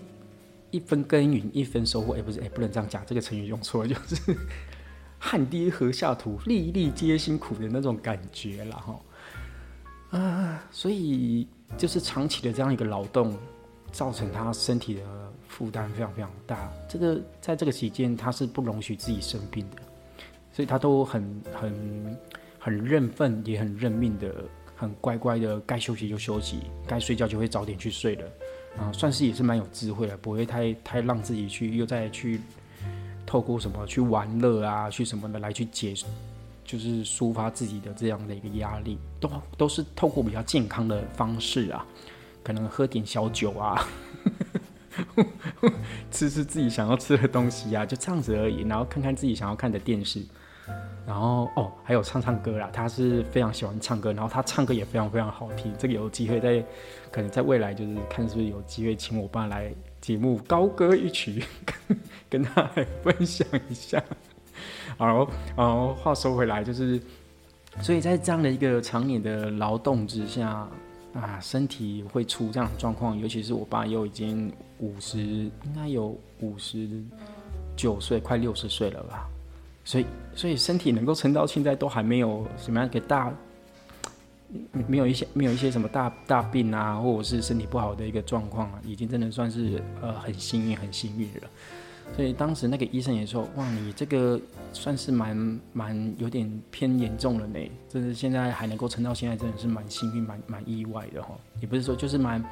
[0.72, 4.38] 一分耕耘一分收获，哎，不是哎，不能这样讲，这个成语用错了，就是
[5.18, 13.34] 汗滴禾下土，粒粒皆辛苦的那种感觉了哈，啊，所以就是长期的这样一个劳动，
[13.90, 15.02] 造成他身体的
[15.54, 19.84] 负担非常非常大，这个在这个期间他是不容许自己生病的。
[20.52, 22.18] 所以他都很很
[22.60, 24.32] 很认份，也很认命的，
[24.76, 28.26] 很乖乖的，该休息就休息，该睡觉就会早点去睡了，
[28.78, 32.40] 啊，算是也是蛮有智慧的，不会太太让自己去又再去
[33.26, 35.96] 透过什么去玩乐啊，去什么的来去解，
[36.64, 41.84] 就是抒发自己的这样的一个压力，都都是透过比较健康的方式啊，
[42.44, 43.88] 可能喝点小酒啊，
[46.12, 50.22] 吃吃自己想要吃的东西啊，就这样子而已，然后看看自己想要看的电视。
[51.06, 55.74] 然后哦，还有唱唱歌啦，他是非常喜欢唱歌，然后他唱歌也非常非常好听。
[55.78, 56.64] 这个有机会在，
[57.12, 64.02] 可能在未来就是看是不是有机会请我爸来节目高歌一曲，跟跟他来分享一下。
[64.98, 65.28] 然后，
[65.58, 67.02] 然后话说回来，就是
[67.82, 70.66] 所以在这样的一个常年的劳动之下
[71.14, 74.50] 啊，身体会出这样的状况，尤其是我爸又已经
[74.84, 76.90] 五十，应该有五十
[77.74, 79.30] 九岁，快六十岁了吧。
[79.86, 83.34] 所以，所以身体能够撑到现在，都还没有什么样一个大，
[84.88, 91.50] 没有一些没有一些什么大大病啊，或者是身体不好的一个状况啊，已经真的算是呃很幸运很幸运了。
[92.16, 94.40] 所以当时那个医生也说，哇，你这个
[94.74, 101.30] 算是蛮蛮有点偏严重了呢，就是现在还能够撑到现在，真的是蛮幸运蛮蛮意外的哈。
[101.62, 102.44] 也不是说就是蛮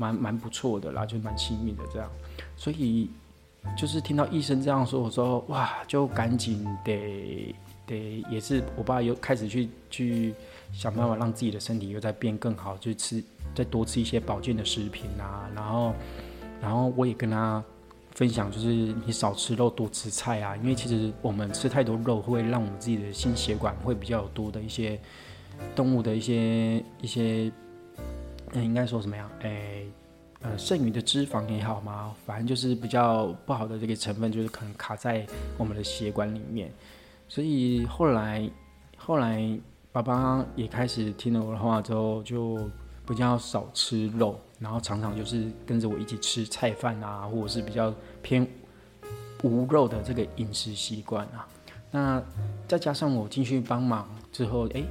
[0.00, 2.10] 蛮蛮不错的啦，就蛮幸运的这样。
[2.56, 3.08] 所以。
[3.76, 7.54] 就是听到医生这样说，我说哇，就赶紧得
[7.86, 10.34] 得，也是我爸又开始去去
[10.72, 13.22] 想办法让自己的身体又在变更好，就吃
[13.54, 15.92] 再多吃一些保健的食品啊，然后
[16.62, 17.62] 然后我也跟他
[18.14, 18.68] 分享，就是
[19.04, 24.98] 你少吃肉多吃菜啊，因为其实我们吃太多肉会让我们自己的心血管会比较多的一些
[25.76, 27.52] 动物的一些一些，
[28.52, 29.30] 嗯，应该说什么样？
[29.40, 29.82] 哎，
[30.42, 36.72] 呃，剩余的脂肪也好嘛，反正就是比较不好的这个成分，就是可能卡在我们的血管里面。
[37.28, 38.50] 所以后来
[38.96, 39.58] 后来
[39.92, 42.58] 爸爸也开始听了我的话之后，就
[43.06, 44.38] 比较少吃肉。
[44.58, 48.46] 然后常常就是跟着我一起吃菜饭啊，或者是比较偏
[49.42, 51.48] 无肉的这个饮食习惯啊。
[51.90, 52.22] 那
[52.68, 54.82] 再加上我进去帮忙之后，哎，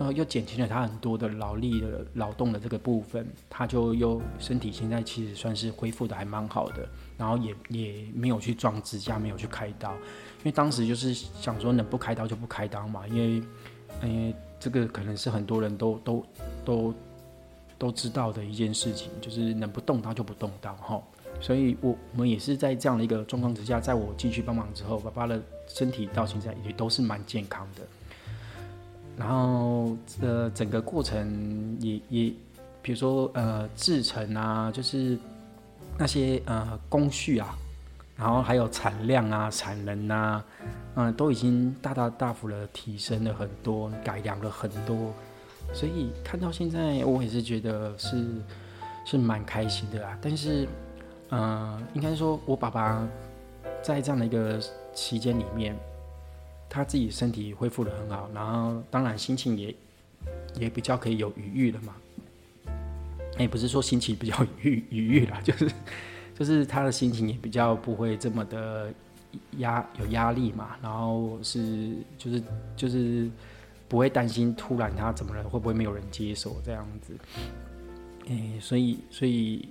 [0.00, 6.88] 然后又减轻了他很多的劳力的劳动的这个部分，他就又身体现在其实算是恢复的还蛮好的。
[7.18, 13.46] 然后也也没有去装支架，没有去开刀，因为当时就是想说能不开刀就不开刀嘛，因为
[14.02, 16.26] 因为这个可能是很多人都都
[16.64, 16.94] 都。
[17.80, 21.02] 都知道的一件事情，就是能不动刀就不动刀哈。
[21.40, 27.80] 所以，我我们也是在这样的一个状况之下，在我进去帮忙之后，爸爸的身体到现在也都是蛮健康的。
[29.20, 32.32] 然后，呃，整个过程也也，
[32.80, 35.18] 比如说呃，制成啊，就是
[35.98, 37.54] 那些呃工序啊，
[38.16, 40.42] 然后还有产量啊、产能啊，
[40.94, 45.12] 嗯，都已经大大大幅的提升了很多，改良了很多。
[45.74, 48.24] 所以看到现在，我也是觉得是
[49.04, 50.16] 是蛮开心的啦。
[50.22, 50.66] 但是，
[51.28, 53.06] 嗯，应该说，我爸爸
[53.82, 54.58] 在这样的一个
[54.94, 55.78] 期间里面，
[56.70, 59.74] 他自己身体恢复的很好，然后当然心情也
[60.54, 61.94] 也比较可以有余裕了嘛。
[63.38, 65.70] 也不是说心情比较愉愉悦啦， 就是
[66.34, 68.90] 就是他的心情也比较不会这么的
[69.58, 70.76] 压有压力嘛。
[70.80, 72.42] 然后是就是
[72.74, 73.30] 就是。
[73.90, 77.12] 不会担心突然他怎么了，会不会没有人接手这样子？
[78.28, 79.68] 哎，所以所以，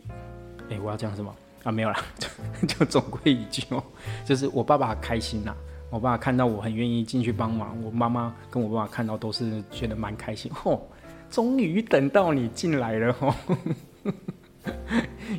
[0.69, 1.33] 哎，我要讲什么
[1.63, 1.71] 啊？
[1.71, 2.03] 没有啦，
[2.67, 3.81] 就总归一句哦，
[4.25, 5.55] 就是我爸爸开心啦，
[5.89, 10.51] 我爸看到我很愿意进去帮忙，我妈妈跟我爸爸看到都是觉得蛮开心。
[10.63, 10.79] 哦，
[11.29, 13.35] 终于等到你进来了哦。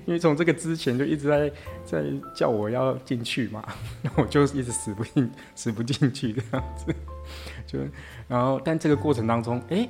[0.06, 1.52] 因为从这个之前就一直在
[1.84, 3.62] 在叫我要进去嘛，
[4.02, 6.94] 那我就一直死不进，死不进去这样子，
[7.66, 7.78] 就
[8.26, 9.88] 然后但这个过程当中，哎，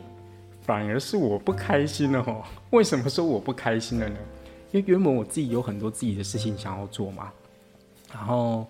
[0.62, 2.42] 反而是我不开心了哦。
[2.70, 4.16] 为什么说我不开心了呢？
[4.72, 7.32] 因为原本我自己有很多自己的事情想要做嘛，
[8.12, 8.66] 然后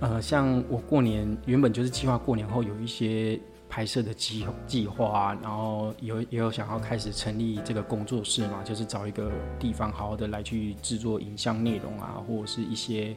[0.00, 3.38] 呃，像我过年原本就是计划过年后有一些。
[3.70, 13.14] 拍摄的计计划，然后有也有想要开始成立这个工作室嘛，就是找一个地方好好的来去制作影像内容啊，或者是一些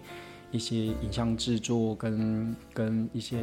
[0.52, 3.38] 一些影像制作跟跟一些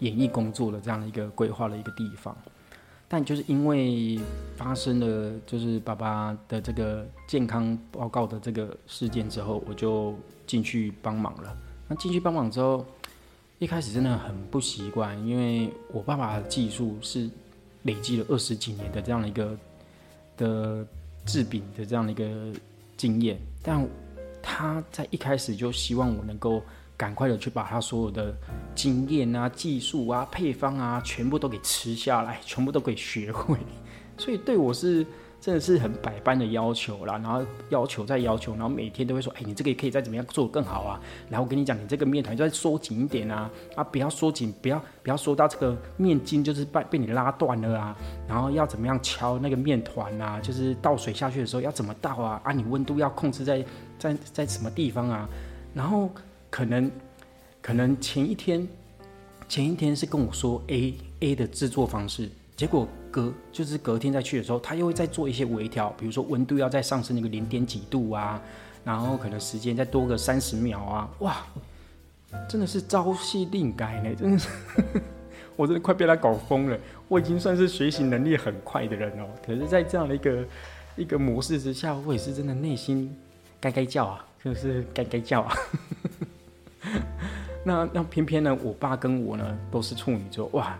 [0.00, 2.36] 演艺工作的这样的一个规划的一个地方。
[3.06, 4.18] 但就是因为
[4.56, 10.16] 发生了就是爸爸的这个健康报告的这个事件之后，我就
[10.48, 11.56] 进去帮忙了。
[11.90, 12.86] 那进去帮忙之后。
[13.58, 17.28] 一开始真的很不习惯，因为我爸爸的技术是
[17.82, 19.54] 累积了二十几年的这样的一个
[20.38, 20.86] 的
[21.26, 22.58] 制饼的这样的一个
[22.96, 23.86] 经验，但
[24.42, 26.62] 他在一开始就希望我能够
[26.96, 28.34] 赶快的去把他所有的
[28.74, 33.58] 经验啊、技术啊、配方啊，全部都给吃下来，全部都给学会，
[34.16, 35.06] 所以对我是。
[35.40, 41.00] 真的是很百般的要求啦，然后要求再要求，然后每天都会说，哎，你这个也可以再怎么样做更好啊。
[41.30, 47.96] 然后我跟你讲，你这个面团再缩紧一点啊，啊，不要缩紧，不要不要缩到这个面筋就是被被你拉断了啊。
[48.28, 50.38] 然后要怎么样敲那个面团啊？
[50.40, 52.40] 就是倒水下去的时候要怎么倒啊？
[52.44, 53.64] 啊，你温度要控制在
[53.98, 55.26] 在在什么地方啊？
[55.72, 56.10] 然后
[56.50, 56.90] 可能
[57.62, 58.68] 可能前一天
[59.48, 62.86] 前一天是跟我说 A A 的制作方式，结果。
[63.12, 68.40] 隔就是隔天再去的时候，他又会再做一些微调，比如说温度要再上升那个零点几度啊，
[68.84, 71.44] 然后可能时间再多个三十秒啊，哇，
[72.48, 74.48] 真的是朝夕令改呢，真的是，
[75.56, 76.78] 我真的快被他搞疯了。
[77.08, 80.44] 我已经算是学习能力很快的人哦，可是，在这样的一个
[80.94, 83.12] 一个模式之下，我也是真的内心
[83.60, 85.52] 该该叫啊，就是该该叫啊。
[87.66, 90.78] 那那偏偏呢，我爸跟我呢都是处女座，哇。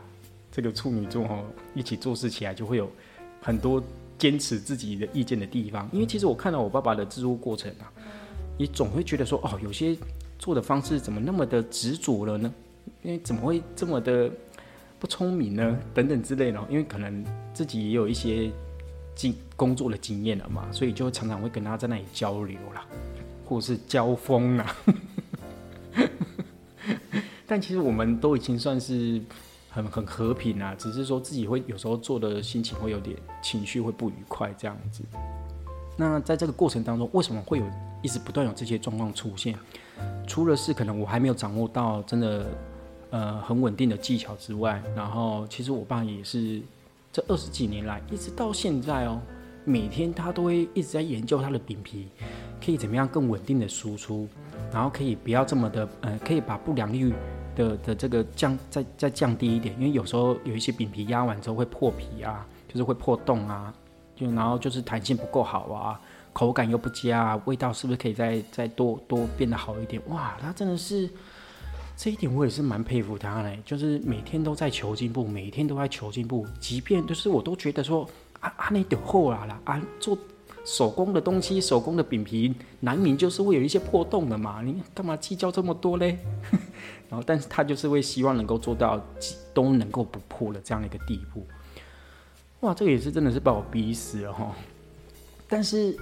[0.52, 1.42] 这个处女座哈，
[1.74, 2.90] 一起做事起来就会有
[3.40, 3.80] 很多
[4.18, 5.88] 坚持自己的意见的地方。
[5.92, 7.86] 因为其实我看到我爸爸的制作过程啊，
[8.58, 9.96] 你总会觉得说，哦，有些
[10.38, 12.52] 做的方式怎么那么的执着了呢？
[13.02, 14.28] 因为怎么会这么的
[14.98, 15.78] 不聪明呢？
[15.94, 16.60] 等等之类的。
[16.68, 17.24] 因为可能
[17.54, 18.50] 自己也有一些
[19.14, 22.84] 经工作的经验了嘛，所以就常常会跟他在那里交流啦，
[23.46, 24.76] 或者是交锋啦。
[27.46, 29.22] 但其实我们都已经算是。
[29.70, 35.04] 很很和平啊，只是说自己会有时候做的心情会有点情绪会不愉快这样子。
[35.96, 37.64] 那在这个过程当中，为什么会有
[38.02, 39.56] 一直不断有这些状况出现？
[40.26, 42.46] 除了是可能我还没有掌握到真的
[43.10, 46.62] 呃很稳定的技巧之外，然后其实我爸也是
[47.12, 49.20] 这二十几年来一直到现在哦，
[49.64, 52.08] 每天他都会一直在研究他的饼皮
[52.64, 54.26] 可以怎么样更稳定的输出，
[54.72, 57.12] 然后可以不要这么的呃，可以把不良率
[57.60, 63.72] 的的这个降再再降低一点，因为有时候有一些饼皮压完之后会破皮啊，就是会破洞啊，
[64.16, 66.00] 就然后就是弹性不够好啊。
[66.32, 70.00] 口感又不佳啊，味道是不是可以再再多多变得好一点？
[70.08, 71.10] 哇，他真的是
[71.96, 78.08] 这一点我也是蛮佩服他嘞，就是每天都在求进步，每天都在求进步，即便就是我都觉得说
[78.38, 80.16] 啊啊那点厚啦啦啊做
[80.64, 86.18] 手工的东西，手工的饼皮难免就是会有一些破洞的嘛，你干嘛计较这么多嘞？
[87.08, 89.00] 然后但是他就是会希望能够做到
[89.52, 91.46] 都能够不破的这样的一个地步。
[92.60, 94.54] 哇，这个也是真的是把我逼死了哈，
[95.48, 95.96] 但是。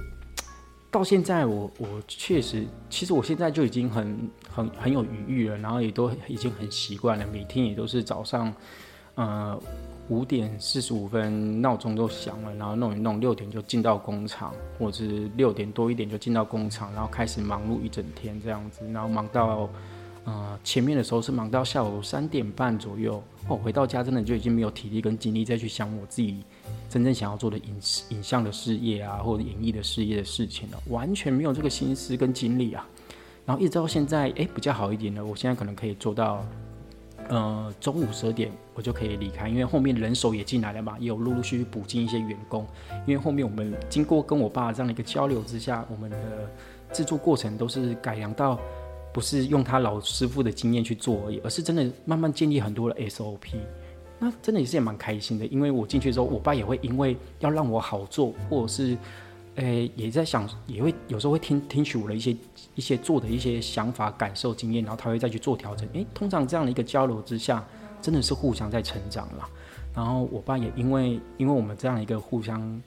[0.91, 8.51] 到现在，我我确实，其实我现在就已经很很很有余裕了，然后也都已经很习惯了，每天也都是早上，
[9.15, 9.61] 呃
[10.09, 19.69] 五点四十五分闹钟都响了，然后弄一弄，六点就进到工厂，或者是六点多一点就进到工厂，然后开始忙碌一整天这样子，然后忙到。
[20.25, 26.43] 呃，前面的时候是忙到下午三点半左右，哦，回到家真的就已经没有体力跟精力再去想我自己
[26.91, 27.75] 真正想要做的影
[28.11, 32.87] 影像的事业啊，或者演艺的事业的事情了，完全没有这个心思跟精力啊。
[33.47, 36.45] 然后一直到现在，哎，比较好一点了，我现在可能可以做到，
[37.29, 42.67] 呃，中午十二点我就可以离开，因为后面人手也进来了嘛，也有陆陆续续补进一些员工。
[43.07, 46.19] 因为后面我们经过跟我爸这样的一个交流之下，我们的
[46.93, 48.59] 制作过程都是改良到。
[49.11, 53.57] 不是用他老师傅的经验去做而已，而是真的慢慢建立很多的 SOP。
[54.19, 58.97] 那真的也是也蛮开心的，因为我进去之后，我爸也会因为要让我好做，或者是，
[59.57, 62.37] 诶，也在想，也会有时候会听听取我的一些
[62.79, 65.87] 一些做的一些想法、感受、经验，然后他会再去做调整。
[65.95, 67.63] 诶，通常这样的一个交流之下，
[68.01, 69.49] 真的是互相在成长了。
[69.95, 72.81] 然后我爸也因为因为我们这样一个互相。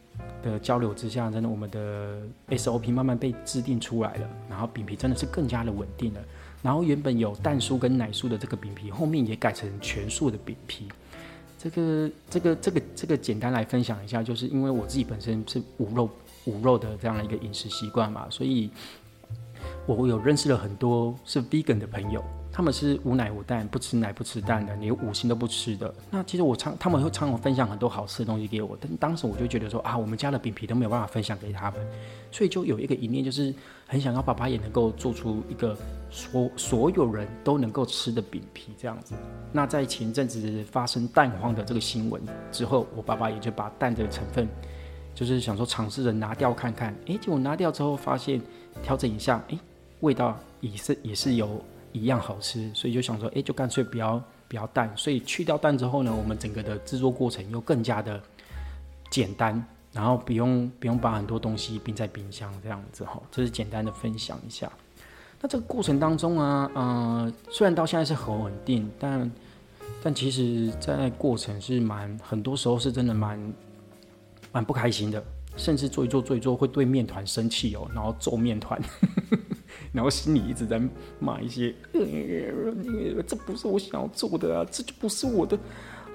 [0.44, 6.20] 的交流之下，真的我们的 SOP 慢慢被制定出来了，然后饼皮真的是更加的稳定了。
[6.62, 10.88] 然后原本有蛋酥跟奶酥的这个饼皮，后面也改成全素的饼皮。
[11.58, 16.10] 这个这个这个这个简单来分享一下，就是因为我自己本身是无肉
[16.46, 18.70] 无肉的这样的一个饮食习惯嘛，所以
[19.86, 22.24] 我有认识了很多是 vegan 的朋友。
[22.54, 25.92] 他们是无奶无蛋，不吃奶不吃蛋的，连五星都不吃的。
[26.10, 31.80] 那其实我常他们会常常分享很多好吃的东西给我，但当时我就觉得说啊，我们家的饼皮都没有办法分享给他们，
[32.30, 33.56] 所以就有一个一念，就是
[33.88, 35.78] 很想要爸爸也能够做出一个
[36.10, 39.16] 所所有人都能够吃的饼皮这样子。
[39.54, 44.46] 那在前阵子发生蛋荒的这个新闻之后，我爸爸也就把蛋的成分，
[45.16, 48.42] 就是想说尝试着拿掉看看，诶，结果拿掉之后发现
[48.84, 49.60] 调整一下，诶，
[50.00, 51.64] 味道也是也是有。
[51.94, 54.90] 一样好吃，所以就想说，哎，就干脆不要不要蛋。
[54.96, 58.18] 所以去掉蛋之后呢，我们整个的制作过程又更加的
[59.10, 59.62] 简单，
[59.92, 63.22] 然后不用不用把很多东西冰在冰箱这样子哈。
[63.30, 64.72] 这是简单的分享一下。
[65.42, 69.30] 那这个过程当中啊，嗯，虽然到现在是很稳定，但
[70.02, 73.54] 但其实在过程是蛮很多时候是真的蛮
[74.54, 75.22] 蛮不开心的，
[75.56, 78.82] 甚至做一做做一做会对面团生气哦，然后揍面团。
[79.94, 80.82] 然后心里一直在
[81.20, 81.74] 骂一些，
[83.28, 85.58] 这不是我想要做的啊，这就不是我的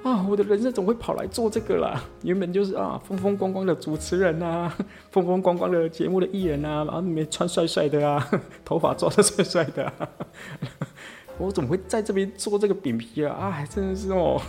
[0.02, 2.02] 啊，我的人生怎么会跑来做这个啦？
[2.22, 4.74] 原本就是啊，风风光光的主持人啊，
[5.10, 8.30] 风风光光的节目的艺人啊，然后里面穿帅帅的啊，
[8.64, 10.08] 头发抓的帅帅的，啊
[11.38, 13.34] 我怎么会在这边做这个饼皮啊？
[13.34, 14.40] 啊，真的是哦，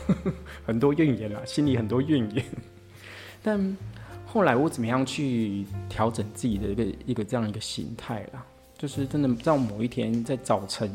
[0.65, 2.45] 很多怨言啊，心里很多怨言。
[3.43, 3.77] 但
[4.27, 8.45] 后来我怎么样去调整自己的一个一个这样一个心态啦？
[8.77, 10.91] 就是真的，在某一天在早晨，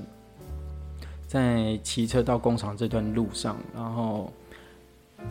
[1.27, 4.33] 在骑车到工厂这段路上，然后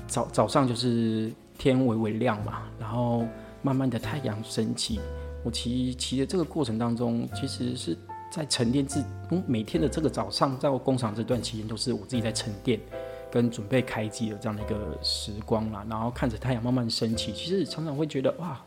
[0.08, 3.26] 早早上就是天微微亮嘛，然后
[3.62, 5.00] 慢慢的太阳升起。
[5.46, 7.98] 我骑骑的这个过程当中，其实是
[8.30, 12.80] 在沉淀自，嗯，每天的这个早上在工厂这段期间，都是我自己在沉淀
[13.32, 15.86] 跟准备开机的这样的一个时光啦。
[15.90, 18.62] 然后看着太阳慢慢升起，其实常常会觉得哇，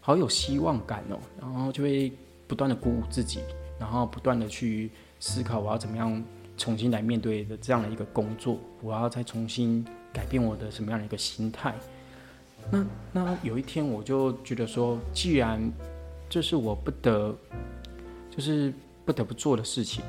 [0.00, 2.12] 好有希望感哦，然后就会。
[2.50, 3.38] 不断的鼓舞自己，
[3.78, 4.90] 然后不断的去
[5.20, 6.20] 思考我要怎么样
[6.56, 11.72] 重新来面对的这样的一个工作，我要再重新改变我的什么样的一个心态。
[12.72, 15.62] 那那有一天我就觉得说，既然
[16.28, 17.32] 这是我不得，
[18.32, 20.02] 就是不得不做的事情，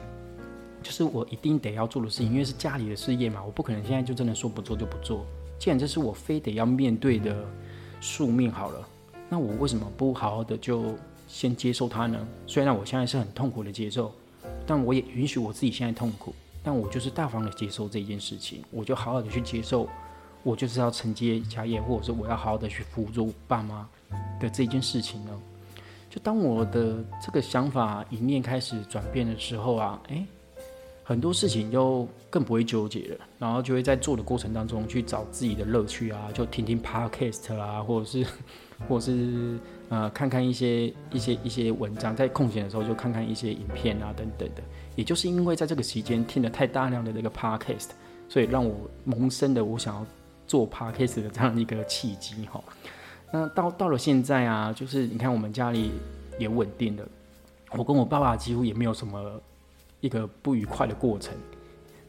[0.81, 5.25] 就是我一定得要做的事情，因为是家里的事业嘛，我不可能现在就真的说不做就不做。
[5.59, 7.45] 既然这是我非得要面对的
[7.99, 8.87] 宿命，好了。
[9.29, 10.95] 那我为什么不好好的就
[11.27, 12.27] 先接受它呢？
[12.45, 14.11] 虽然我现在是很痛苦的接受，
[14.65, 19.87] 但我也允许我自己现在痛苦，但我就是大方的接受这件事情，我就好好的去接受，
[20.43, 23.87] 我就是要承接家业，或者是我要好好的去辅助爸妈
[24.39, 25.31] 的这件事情呢？
[26.09, 30.25] 就当我的这个想法一念开始转变的时候啊，诶，
[31.03, 38.25] 很多事情就更不会纠结了，然后就会在做的过程当中去找自己的乐趣啊，就听听 podcast 啊， 或者是，
[38.87, 44.61] 或者是呃看看一些一些一些文章，在空闲的时候就看看一些影片啊等等的。
[44.95, 47.89] 也就是因为在这个期间听了太大量的这个 podcast，
[48.29, 50.05] 所以让我萌生的我想要
[50.47, 52.63] 做 podcast 的这样一个契机哈。
[53.31, 55.91] 那到到了现在啊，就是你看我们家里
[56.37, 57.07] 也稳定了，
[57.71, 59.41] 我跟我爸爸几乎也没有什么
[60.01, 61.33] 一个不愉快的过程，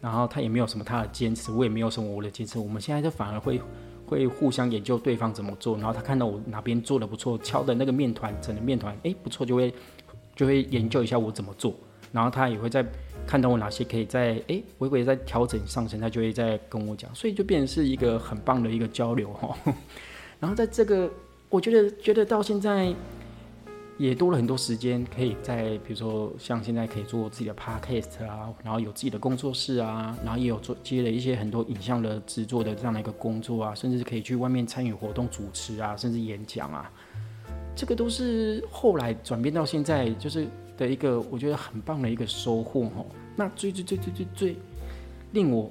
[0.00, 3.60] 然后他也没有什么他的坚持，我也没有什么我的坚持，我们现在就反而会
[4.06, 9.72] 会互相研究对方怎么做，然后他看到我哪边做的不错，敲的那个面团整的面团哎不错，就会
[10.34, 11.74] 就会研究一下我怎么做，
[12.10, 12.84] 然后他也会在
[13.26, 19.56] 看到我哪些可以在哎微微在调整上升，他就会在跟我讲，所以就变成是一个很棒的一个交流哈。
[20.40, 21.08] 然后在这个，
[21.48, 22.92] 我觉得觉得到现在
[24.02, 36.90] 也多了很多时间，可以在比如说像现在可以做自己的 podcast 啊，然后有自己的工作室啊，然后也有做接了一些很多影像的制作的这样的一个工作啊，甚至可以去外面参与活动主持啊，甚至演讲啊，
[37.76, 43.06] 这个都是后来转变到现在就是的一个我觉得很棒的一个收获哦。
[43.36, 44.56] 那最最最最最最
[45.32, 45.70] 令我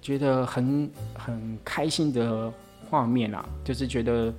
[0.00, 2.52] 觉得很很开心的。
[2.92, 4.30] 画面啊，就是觉得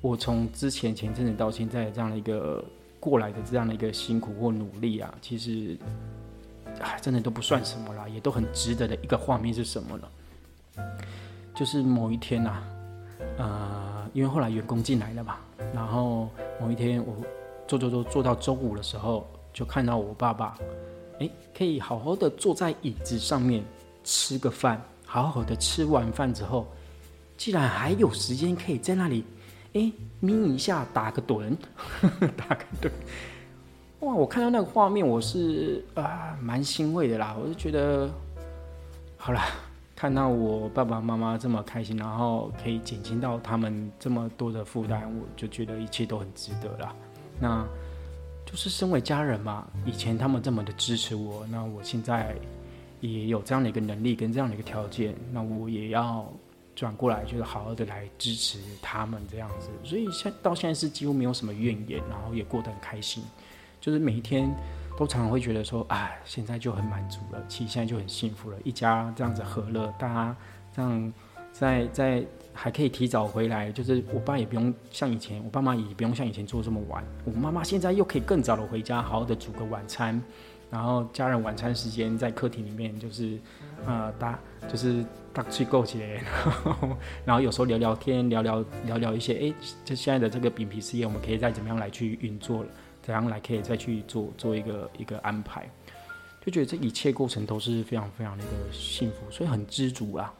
[0.00, 2.64] 我从之前前阵子到现在这样的一个
[3.00, 5.76] 过来的这样的一个辛苦或努力啊，其实
[6.80, 10.08] 唉，真的都不算什么啦，也都很值得的一个画面是什么呢？
[11.54, 12.62] 就是某一天呐，
[13.36, 15.36] 呃，因为后来员工进来了嘛，
[15.74, 16.28] 然后
[16.60, 17.16] 某一天我
[17.66, 20.56] 做做做做到中午的时候，就看到我爸爸，
[21.18, 23.64] 哎，可以好好的坐在椅子上面
[24.04, 26.66] 吃个饭，好好的吃完饭之后。
[27.36, 29.24] 既然还有时间可以在那里，
[29.78, 31.56] 哎，眯一下，打个盹，
[32.36, 32.90] 打个盹，
[34.00, 34.12] 哇！
[34.12, 37.36] 我看到那个画面，我是啊，蛮欣慰的啦。
[37.40, 38.10] 我就觉得，
[39.16, 39.40] 好了，
[39.94, 46.92] 看到我爸爸妈妈这么开心，然后可以减轻到他们这么多的负担，我就觉得一切都很值得啦。
[47.40, 47.64] 那
[48.44, 52.34] 就是身为家人嘛，以前他们这么的支持我，那我现在
[53.00, 56.26] 也有这样的一个能力跟这样的一个条件，那我也要。
[56.78, 63.20] 转过来就是好好的来支持他们这样子，所以现到现在是几乎没有什么怨言，然后也过得很开心，
[63.80, 64.48] 就是每一天
[64.96, 70.36] 都常常会觉得说，哎，现在就很满足了，其实现在就很幸福了，一家这样子和乐，大家
[70.72, 71.12] 这样
[71.52, 80.22] 在在还可以提早回来，就是我爸也不用像以前，我爸妈也不用像以前做这么晚，我妈妈现在又可以更早的回家，好好的煮个晚餐。
[80.70, 83.38] 然后家人晚餐时间在客厅里面，就是，
[83.86, 86.22] 呃，大就是大去够起来，
[87.24, 89.54] 然后有时候聊聊天，聊聊聊聊一些，哎，
[89.84, 92.64] 就现在的这个饼皮事业，我们可以再怎么样来去运作，
[93.02, 95.70] 怎样来可以再去做做一个一个安排，
[96.44, 100.32] 就觉得这一切过程都是非常非常的一个幸福，所以很知足啊。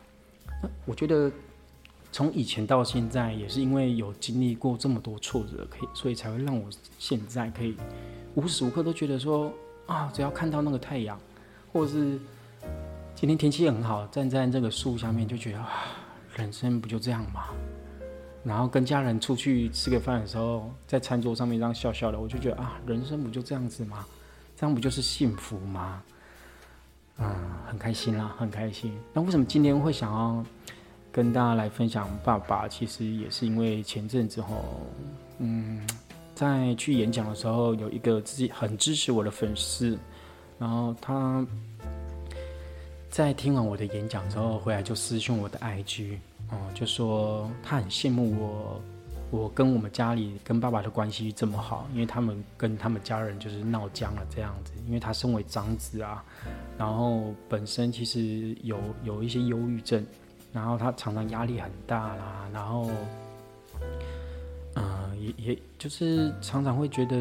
[0.62, 1.30] 那我觉得
[2.10, 7.76] 从以前到现在，也是因为有经历过这么多挫折，可以，所以才会让我现在可以
[8.34, 9.52] 无时无刻都觉得说。
[9.88, 11.18] 啊，只要看到那个太阳，
[11.72, 12.20] 或者是
[13.20, 15.88] 今天天气很好，站在这个树下面，就觉得啊，
[16.36, 17.46] 人生不就这样吗？
[18.44, 24.06] 然后跟家人出去吃个饭的时候，在餐桌上面这样笑笑的，我就觉得啊，人生不就这样子吗？
[24.56, 26.00] 这样不就是幸福吗？
[27.18, 27.34] 嗯，
[27.66, 28.96] 很开心啦，很开心。
[29.12, 30.44] 那为什么今天会想要
[31.10, 32.68] 跟大家来分享爸爸？
[32.68, 34.64] 其实也是因为前阵子后，
[35.38, 35.84] 嗯。
[36.36, 39.98] 在去演讲的时候，有一个自己很支持我的粉丝，
[40.56, 41.44] 然后他
[43.10, 46.18] 在听完我的演讲之后，回来就私讯我的 IG，
[46.50, 48.80] 哦，就说他很羡慕我，
[49.30, 56.22] 我跟我们家里跟爸爸的关系这么好，因为他们跟他们家人就是闹僵了这样子，因为他身为长子啊，
[56.76, 60.06] 然后本身其实有有一些忧郁症，
[60.52, 62.90] 然后他常常压力很大啦，然后。
[65.36, 67.16] 也就是常常会觉得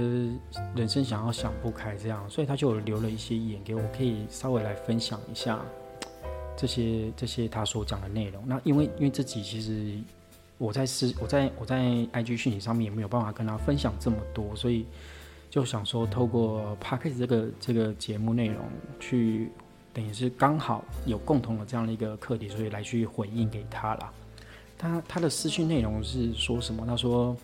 [0.75, 5.59] 人生想要想不开这样，所以他就留了一些言给我，可以稍微来分享一下
[6.55, 8.43] 这些这些他所讲的内容。
[8.47, 9.97] 那因为因为这集其实
[10.57, 11.81] 我在私我在我在
[12.13, 14.85] IG 讯息上面也没有办法跟他分享这么多，所以
[15.49, 18.65] 就想说透过 p a r k e 这个这个节目内容
[18.99, 19.51] 去，
[19.93, 24.13] 等于是刚好有共同的这样的一个课题，所以来去回应给他了。
[24.77, 26.85] 他他的私讯内容是说什么？
[26.85, 27.35] 他说。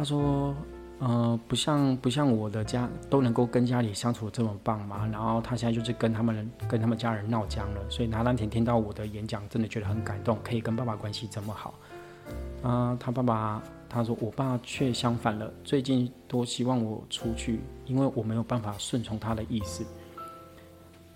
[0.00, 0.54] 他说。
[1.02, 11.72] 呃，不像不像我的家都能够跟家里相处这么棒嘛，然后他现在就是跟他们跟他们家人闹僵了，所以拿丹田听到我的演讲，真的觉得很感动，可以跟爸爸关系这么好。
[12.62, 19.82] 啊，他爸爸他说我爸却相反了，最近多希望我出去，因为我没有办法顺从他的意思，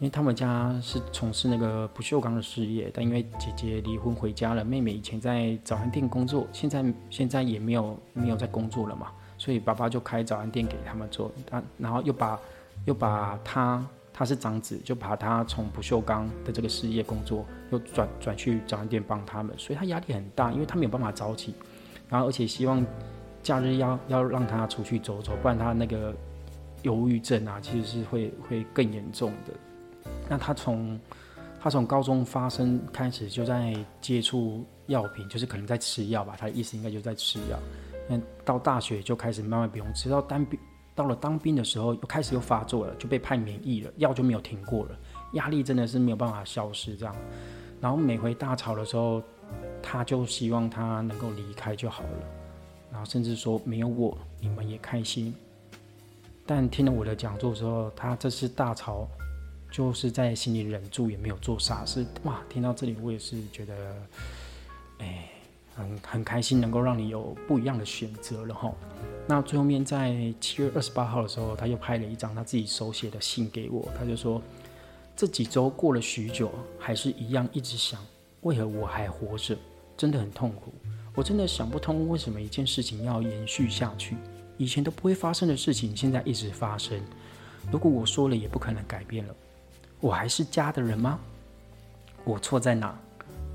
[0.04, 9.10] 因为他们家是从事那个不锈钢的事业，但因为姐姐离婚回家了，妹妹以前在早餐店工作，现在现在也没有没有在工作了嘛。
[9.38, 12.38] 所以爸爸就开早餐店给他们做，他然后又把
[12.84, 13.82] 又把他
[14.12, 21.54] 他是长子，就把他从不锈钢的这个事业工作又转转去早餐店帮他们，所以他压力很大，因为他没有办法早起，
[22.10, 22.84] 然后而且希望
[23.42, 26.14] 假日要要让他出去走走，不然他那个
[26.82, 29.54] 忧郁症啊，其实是会会更严重的。
[30.28, 30.98] 那他从
[31.60, 37.58] 他从高中发生开始就在接触药品，就是可能在吃药吧，他的意思应该就在吃药。
[38.08, 40.60] 那，到大学就开始慢慢不用吃，到当兵
[40.94, 44.98] 到了当兵的时候又开始又发作了，就被判免疫了，药就没有停过了，
[45.32, 47.16] 压力真的是没有办法消失这样。
[47.80, 49.22] 然后每回大吵的时候，
[49.82, 52.26] 他就希望他能够离开就好了，
[52.90, 55.34] 然后甚至说没有我你们也开心。
[56.46, 59.08] 但听了我的讲座之后，他这次大吵
[59.74, 62.06] 就是在心里忍住也没有做傻事。
[62.22, 63.96] 哇，听到这里我也是觉得，
[64.98, 65.30] 哎。
[65.76, 68.72] 很很开心能够让你有不一样的选择了哈。
[69.26, 74.40] 那最后面在七月二十八号的时候，他又拍了一张他自己手写的信给我，他就说
[75.16, 76.48] 这几周过了许久，
[76.78, 78.00] 还是一样一直想，
[78.42, 79.58] 为何我还活着，
[79.96, 80.72] 真的很痛苦。
[81.12, 84.16] 我真的想不通为什么一件事情要延续下去，
[84.56, 87.02] 以前都不会发生的事情，现在一直发生。
[87.72, 89.34] 如果我说了也不可能改变了，
[90.00, 91.18] 我还是家的人吗？
[92.24, 92.94] 我错在哪？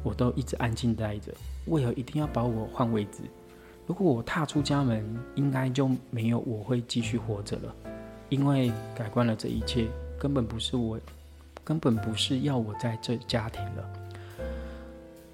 [0.04, 1.34] 我都一直安静待着。
[1.66, 3.22] 为何一定要把我换位置？
[3.86, 5.04] 如果我踏出家门，
[5.36, 7.76] 应该就没有我会继续活着了。
[8.30, 9.88] 因为改观了这一切，
[10.20, 11.00] 根本不是我，
[11.64, 13.90] 根本不是要我在这家庭了。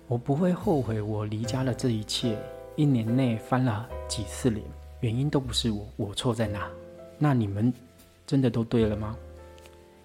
[0.07, 2.37] 我不会后悔我离家了这一切。
[2.75, 4.65] 一年内翻了几次脸，
[4.99, 6.69] 原因都不是我，我错在哪？
[7.17, 7.73] 那你们
[8.27, 9.15] 真的都对了吗？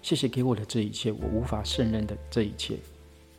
[0.01, 2.75] 谢谢给我的这一切，我无法胜任的这一切。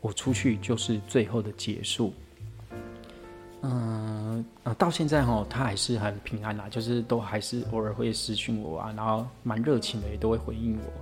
[0.00, 2.12] 我出去就是最后的结束。
[3.64, 10.92] 嗯呃，到现在哈，他还是很平安啦，就是都还是偶尔会私讯我啊，然后蛮热情的，也都会回应我，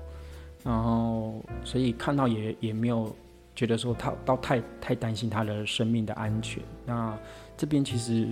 [0.62, 3.16] 然后所以看到也也没有
[3.56, 6.62] 觉得说他到太太担心他的生命的安全。
[6.84, 7.18] 那
[7.56, 8.28] 这边其实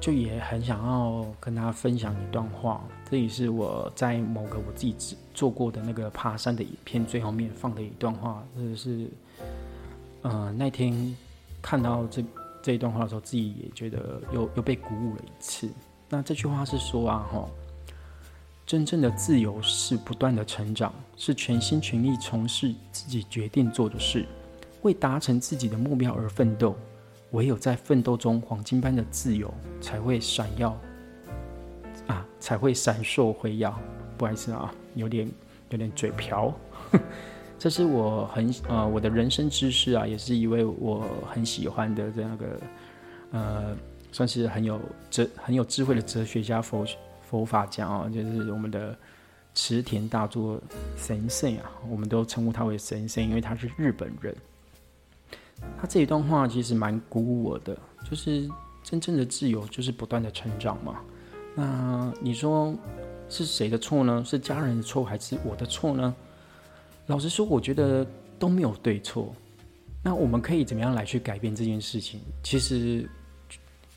[0.00, 9.08] 就也很想要跟他分享一段话，这也是我在某个我自己做过的那个爬山的影片最后面放的一段话，这是
[10.22, 11.16] 呃那天
[11.62, 12.24] 看到这。
[12.62, 15.66] 这一段话的时候，自己也觉得又又被鼓舞了一次。
[16.10, 17.48] 那这句话是说啊，哈，
[18.66, 24.26] 真正的自由是不断的成长，是全心全意从事自己决定做的事，
[24.82, 26.76] 为达成自己的目标而奋斗。
[27.32, 30.76] 唯有在奋斗中，黄金般的自由才会闪耀，
[32.06, 33.78] 啊，才会闪烁辉耀。
[34.18, 35.30] 不好意思啊，有点
[35.70, 36.52] 有点嘴瓢。
[37.58, 42.60] 这是我很呃我的人生知识啊，也是一位我很喜欢的这样个
[43.32, 43.76] 呃，
[44.10, 46.84] 算是很有哲很有智慧的哲学家佛
[47.20, 48.96] 佛法家啊，就是我们的
[49.54, 50.60] 池田大作
[50.96, 54.34] 神圣啊，我们都称呼他为神圣，因为他是日本人。
[55.80, 57.76] 他这一段话其实蛮鼓舞我的，
[58.08, 58.48] 就是
[58.82, 61.00] 真正的自由就是不断的成长嘛。
[61.54, 62.74] 那你说
[63.28, 64.22] 是谁的错呢？
[64.24, 66.14] 是家人的错还是我的错呢？
[67.06, 68.06] 老实说，我觉得
[68.38, 69.34] 都没有对错。
[70.02, 72.20] 那我们可以怎么样来去改变这件事情？
[72.42, 73.08] 其实，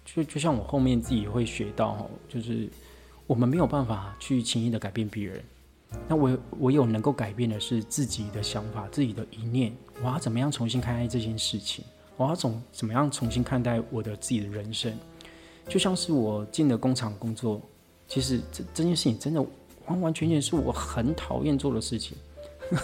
[0.04, 2.68] 就就像我后面自己会学到，就是
[3.28, 5.44] 我们没有办法去轻易的改变别人。
[6.08, 9.74] 那我我有能够改变的是自己的想法、自己的一念。
[10.02, 11.84] 我要怎么样重新看待这件事情？
[12.18, 14.94] 我要怎怎么样重新看待我的自己的人生？
[15.68, 17.62] 就像是我进了工厂工作，
[18.08, 19.42] 其实这这件事情真的
[19.88, 22.18] 完完全全是我很讨厌做的事情。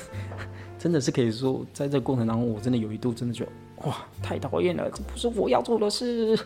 [0.79, 3.51] 真的是可以说，在这个过程当中，我真的有一度真的觉得，
[3.87, 6.39] 哇，太讨厌了，这不是我要做的事。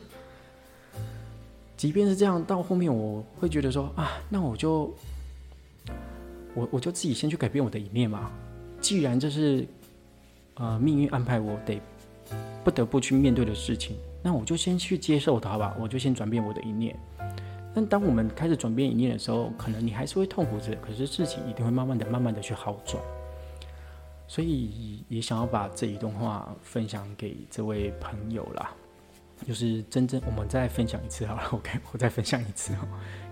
[1.78, 4.91] 即便是这样，到后面我会觉得说，啊，那我就，
[6.54, 8.32] 我我就自己先去改变我的一面嘛。
[8.80, 9.66] 既然这是，
[10.56, 11.80] 呃，命运安排我得
[12.64, 15.76] 不得不去面对的事情，那我就先去接受它吧。
[15.80, 16.95] 我就先转变我的一面。
[17.74, 23.01] 但当我们开始转变一念的时候，可能你还是会痛苦着，可是事情一定会慢慢的、慢慢的去好转。
[24.28, 28.74] 所以也想要把这一段话分享给这位朋友啦。
[29.47, 31.43] 就是真正，我们再分享一次好了。
[31.51, 32.74] OK，我再分享一次，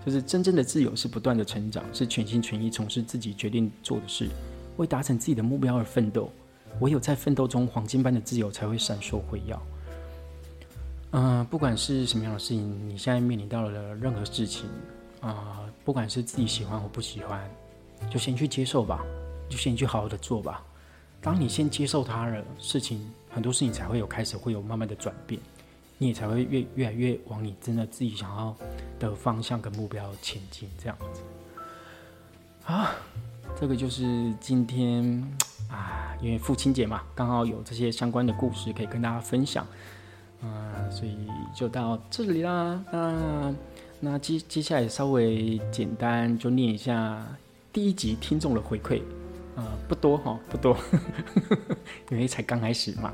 [0.04, 4.28] 就是真正的自由是不断的成长，是全心全意从事自己决定做的事，
[4.76, 6.30] 为达成自己的目标而奋斗。
[6.80, 9.62] 唯有在奋斗中，黄金般的自由才会闪烁辉耀。
[11.10, 14.66] 嗯，不管是什么样的事情，你现在面临到了任何事情
[15.20, 17.48] 啊，不管是自己喜欢或不喜欢，
[18.10, 19.04] 就先去接受吧，
[19.50, 20.64] 就先去好好的做吧。
[21.20, 25.38] 当你先接受它了，事情很多事情才会有开始，会有慢慢的转变。
[26.02, 28.52] 你也才会越越来越往你真的自己想要
[28.98, 31.20] 的方向跟目标前进，这样子。
[32.66, 32.90] 啊，
[33.54, 35.04] 这个就是今天
[35.70, 39.64] 啊，因为父亲节嘛，刚好有这些相关的故事可以跟大家分享，
[40.42, 41.16] 嗯，所以
[41.54, 42.82] 就到这里啦。
[42.90, 43.54] 那
[44.00, 47.24] 那接接下来稍微简单就念一下
[47.72, 49.02] 第一集听众的回馈，
[49.54, 50.76] 啊，不多哈，不多，
[52.10, 53.12] 因为才刚开始嘛。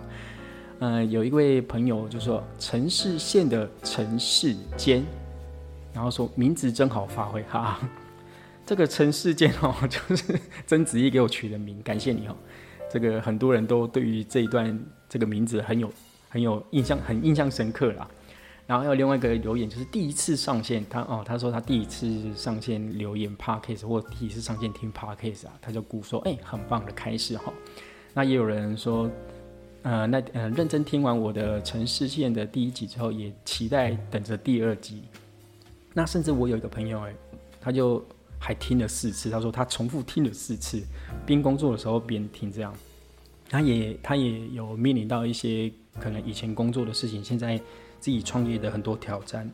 [0.81, 5.03] 呃，有一位朋友就说城市线的城市间，
[5.93, 7.81] 然后说名字真好发挥哈。
[8.65, 12.37] 这个城市间哦，就是曾子义给我取的名，感谢你哦。
[12.89, 15.91] 这个很多人都对于这一段这个名字很有
[16.29, 18.09] 很有印象，很印象深刻啦。
[18.65, 27.53] 然后还有另外一个留言，就是第一次上线，他哦，他说他第一次上线留言 podcast 或第一次上线听 podcast 啊，他就鼓说哎，很棒的开始哈。
[28.15, 29.11] 那也有人说。
[29.83, 35.05] 呃，那呃，认真听完我的城市线的第一集之后，也期待等着第二集。
[35.95, 37.15] 那甚至我有一个朋友，哎，
[37.61, 38.05] 他就
[38.39, 40.83] 还听了四次，他说他重复听了四次，
[41.25, 42.75] 边工作的时候边听，这样。
[43.49, 47.57] 他也他也有面临到一些可能以前工作的事情，现在
[47.99, 49.51] 自己创业的很多挑战，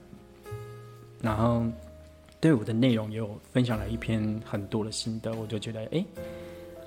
[1.20, 1.64] 然后
[2.40, 6.04] 对我的内容也有分享了一篇很多的心得，我就觉得，哎。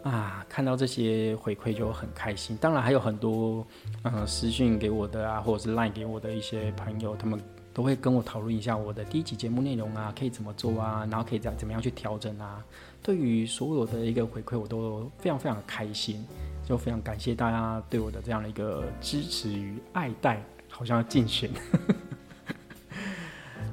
[0.09, 2.57] 啊，看到这些回馈就很开心。
[2.57, 3.65] 当然还有很多，
[4.03, 7.39] 嗯，私讯给我的啊，或者是 line 给我的一些朋友，他们
[7.73, 12.63] 都会跟我讨论一下我的第一集节目内容啊，可以怎么做啊，然后可以怎怎么样去调整啊。
[13.03, 16.25] 对于所有的一个回馈，我都非常非常开心，
[16.65, 21.49] 就非常感谢大家对我的这样的一个支持与爱戴，好像要竞选。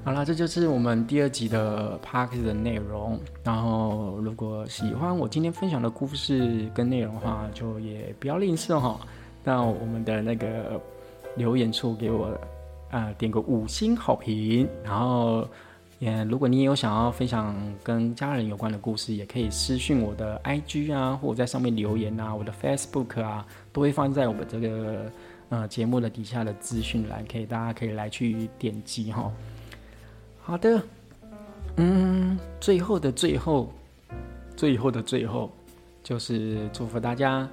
[0.04, 3.18] 好了，这就是我们第二集的 Park 的内容。
[3.42, 9.00] 然后，如果喜欢我今天分享的故事跟内容的话，就也不要吝啬哈，
[9.42, 10.78] 到我们的那个
[11.36, 12.38] 留言处给我
[12.90, 14.68] 啊点个五星好评。
[14.84, 15.48] 然后，
[16.00, 25.10] 也如果你也有想要分享跟家人有关的故事，也可以私信我的 IG 啊，或者在上面留言啊，我的 Facebook 啊，都会放在我们这个
[25.48, 29.32] 呃节目的底下的资讯栏，可以大家可以来去点击哈。
[30.46, 30.82] 好的，
[31.76, 33.72] 嗯，最后的最后，
[34.54, 35.50] 最后的最后，
[36.02, 37.48] 就是祝福大家，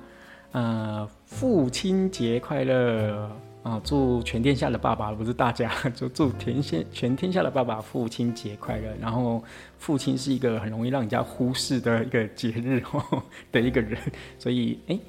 [0.52, 3.32] 呃，父亲节快乐
[3.64, 3.80] 啊！
[3.82, 8.94] 祝全天下的爸爸，不是大家， 就祝天下全天下的爸爸父亲节快乐。
[9.00, 9.42] 然后，
[9.80, 13.24] 父亲是一个很容易让人家忽视的一个节日哦
[13.54, 13.98] 的一个人，
[14.38, 15.00] 所以，哎，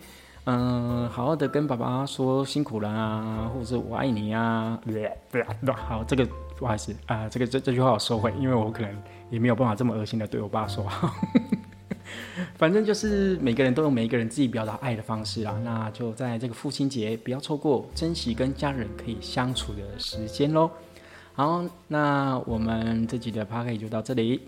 [0.44, 4.80] 嗯，好好的跟爸爸说辛苦了啊，或者是我爱你啊，
[5.88, 6.24] 好，这个。
[6.62, 10.86] 不好意思啊，这个这这句话我收回，因为我可能也没有办法这么恶心的对我爸说。
[12.54, 20.70] 反正就是每个人都有每一个人自己表达爱的方式啦，那就在这个父亲节不要错过，珍惜跟家人可以相处的时间喽。
[21.34, 24.40] 好，那我们这集的 p a r k 就到这里，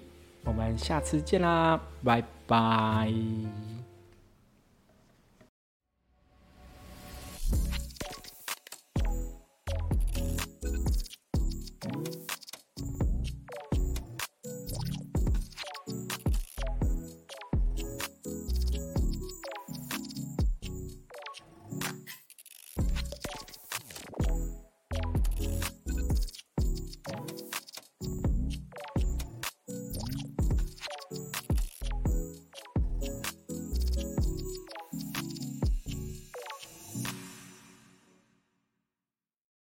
[0.44, 3.12] 我们下次见啦，拜拜。